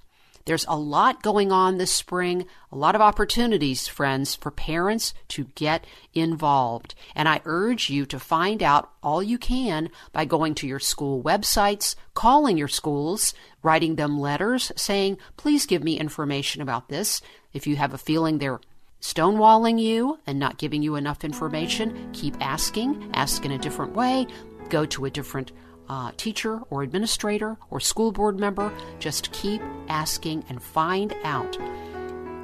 There's 0.48 0.64
a 0.66 0.78
lot 0.78 1.22
going 1.22 1.52
on 1.52 1.76
this 1.76 1.92
spring, 1.92 2.46
a 2.72 2.76
lot 2.76 2.94
of 2.94 3.02
opportunities, 3.02 3.86
friends, 3.86 4.34
for 4.34 4.50
parents 4.50 5.12
to 5.28 5.44
get 5.54 5.86
involved. 6.14 6.94
And 7.14 7.28
I 7.28 7.42
urge 7.44 7.90
you 7.90 8.06
to 8.06 8.18
find 8.18 8.62
out 8.62 8.90
all 9.02 9.22
you 9.22 9.36
can 9.36 9.90
by 10.10 10.24
going 10.24 10.54
to 10.54 10.66
your 10.66 10.78
school 10.78 11.22
websites, 11.22 11.96
calling 12.14 12.56
your 12.56 12.66
schools, 12.66 13.34
writing 13.62 13.96
them 13.96 14.18
letters 14.18 14.72
saying, 14.74 15.18
please 15.36 15.66
give 15.66 15.84
me 15.84 16.00
information 16.00 16.62
about 16.62 16.88
this. 16.88 17.20
If 17.52 17.66
you 17.66 17.76
have 17.76 17.92
a 17.92 17.98
feeling 17.98 18.38
they're 18.38 18.60
stonewalling 19.02 19.78
you 19.78 20.18
and 20.26 20.38
not 20.38 20.56
giving 20.56 20.82
you 20.82 20.94
enough 20.94 21.24
information, 21.24 22.08
keep 22.14 22.34
asking, 22.40 23.10
ask 23.12 23.44
in 23.44 23.52
a 23.52 23.58
different 23.58 23.92
way, 23.92 24.26
go 24.70 24.86
to 24.86 25.04
a 25.04 25.10
different 25.10 25.52
uh, 25.88 26.12
teacher 26.16 26.60
or 26.70 26.82
administrator 26.82 27.56
or 27.70 27.80
school 27.80 28.12
board 28.12 28.38
member. 28.38 28.72
Just 28.98 29.32
keep 29.32 29.62
asking 29.88 30.44
and 30.48 30.62
find 30.62 31.14
out. 31.24 31.58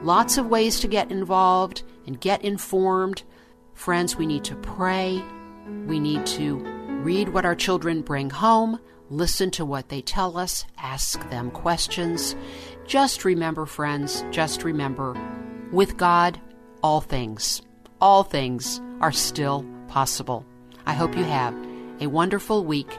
Lots 0.02 0.38
of 0.38 0.46
ways 0.46 0.80
to 0.80 0.88
get 0.88 1.10
involved 1.10 1.82
and 2.06 2.20
get 2.20 2.42
informed. 2.42 3.22
Friends, 3.74 4.16
we 4.16 4.26
need 4.26 4.44
to 4.44 4.54
pray. 4.56 5.22
We 5.86 5.98
need 5.98 6.26
to 6.26 6.58
read 7.02 7.28
what 7.30 7.44
our 7.44 7.54
children 7.54 8.00
bring 8.00 8.30
home, 8.30 8.80
listen 9.10 9.50
to 9.52 9.64
what 9.64 9.88
they 9.88 10.00
tell 10.00 10.38
us, 10.38 10.64
ask 10.78 11.28
them 11.30 11.50
questions. 11.50 12.34
Just 12.86 13.24
remember, 13.24 13.66
friends, 13.66 14.24
just 14.30 14.64
remember 14.64 15.14
with 15.70 15.96
God, 15.96 16.40
all 16.82 17.00
things, 17.00 17.62
all 18.00 18.22
things 18.22 18.80
are 19.00 19.12
still 19.12 19.66
possible. 19.88 20.46
I 20.86 20.94
hope 20.94 21.16
you 21.16 21.24
have 21.24 21.54
a 22.00 22.06
wonderful 22.06 22.64
week 22.64 22.98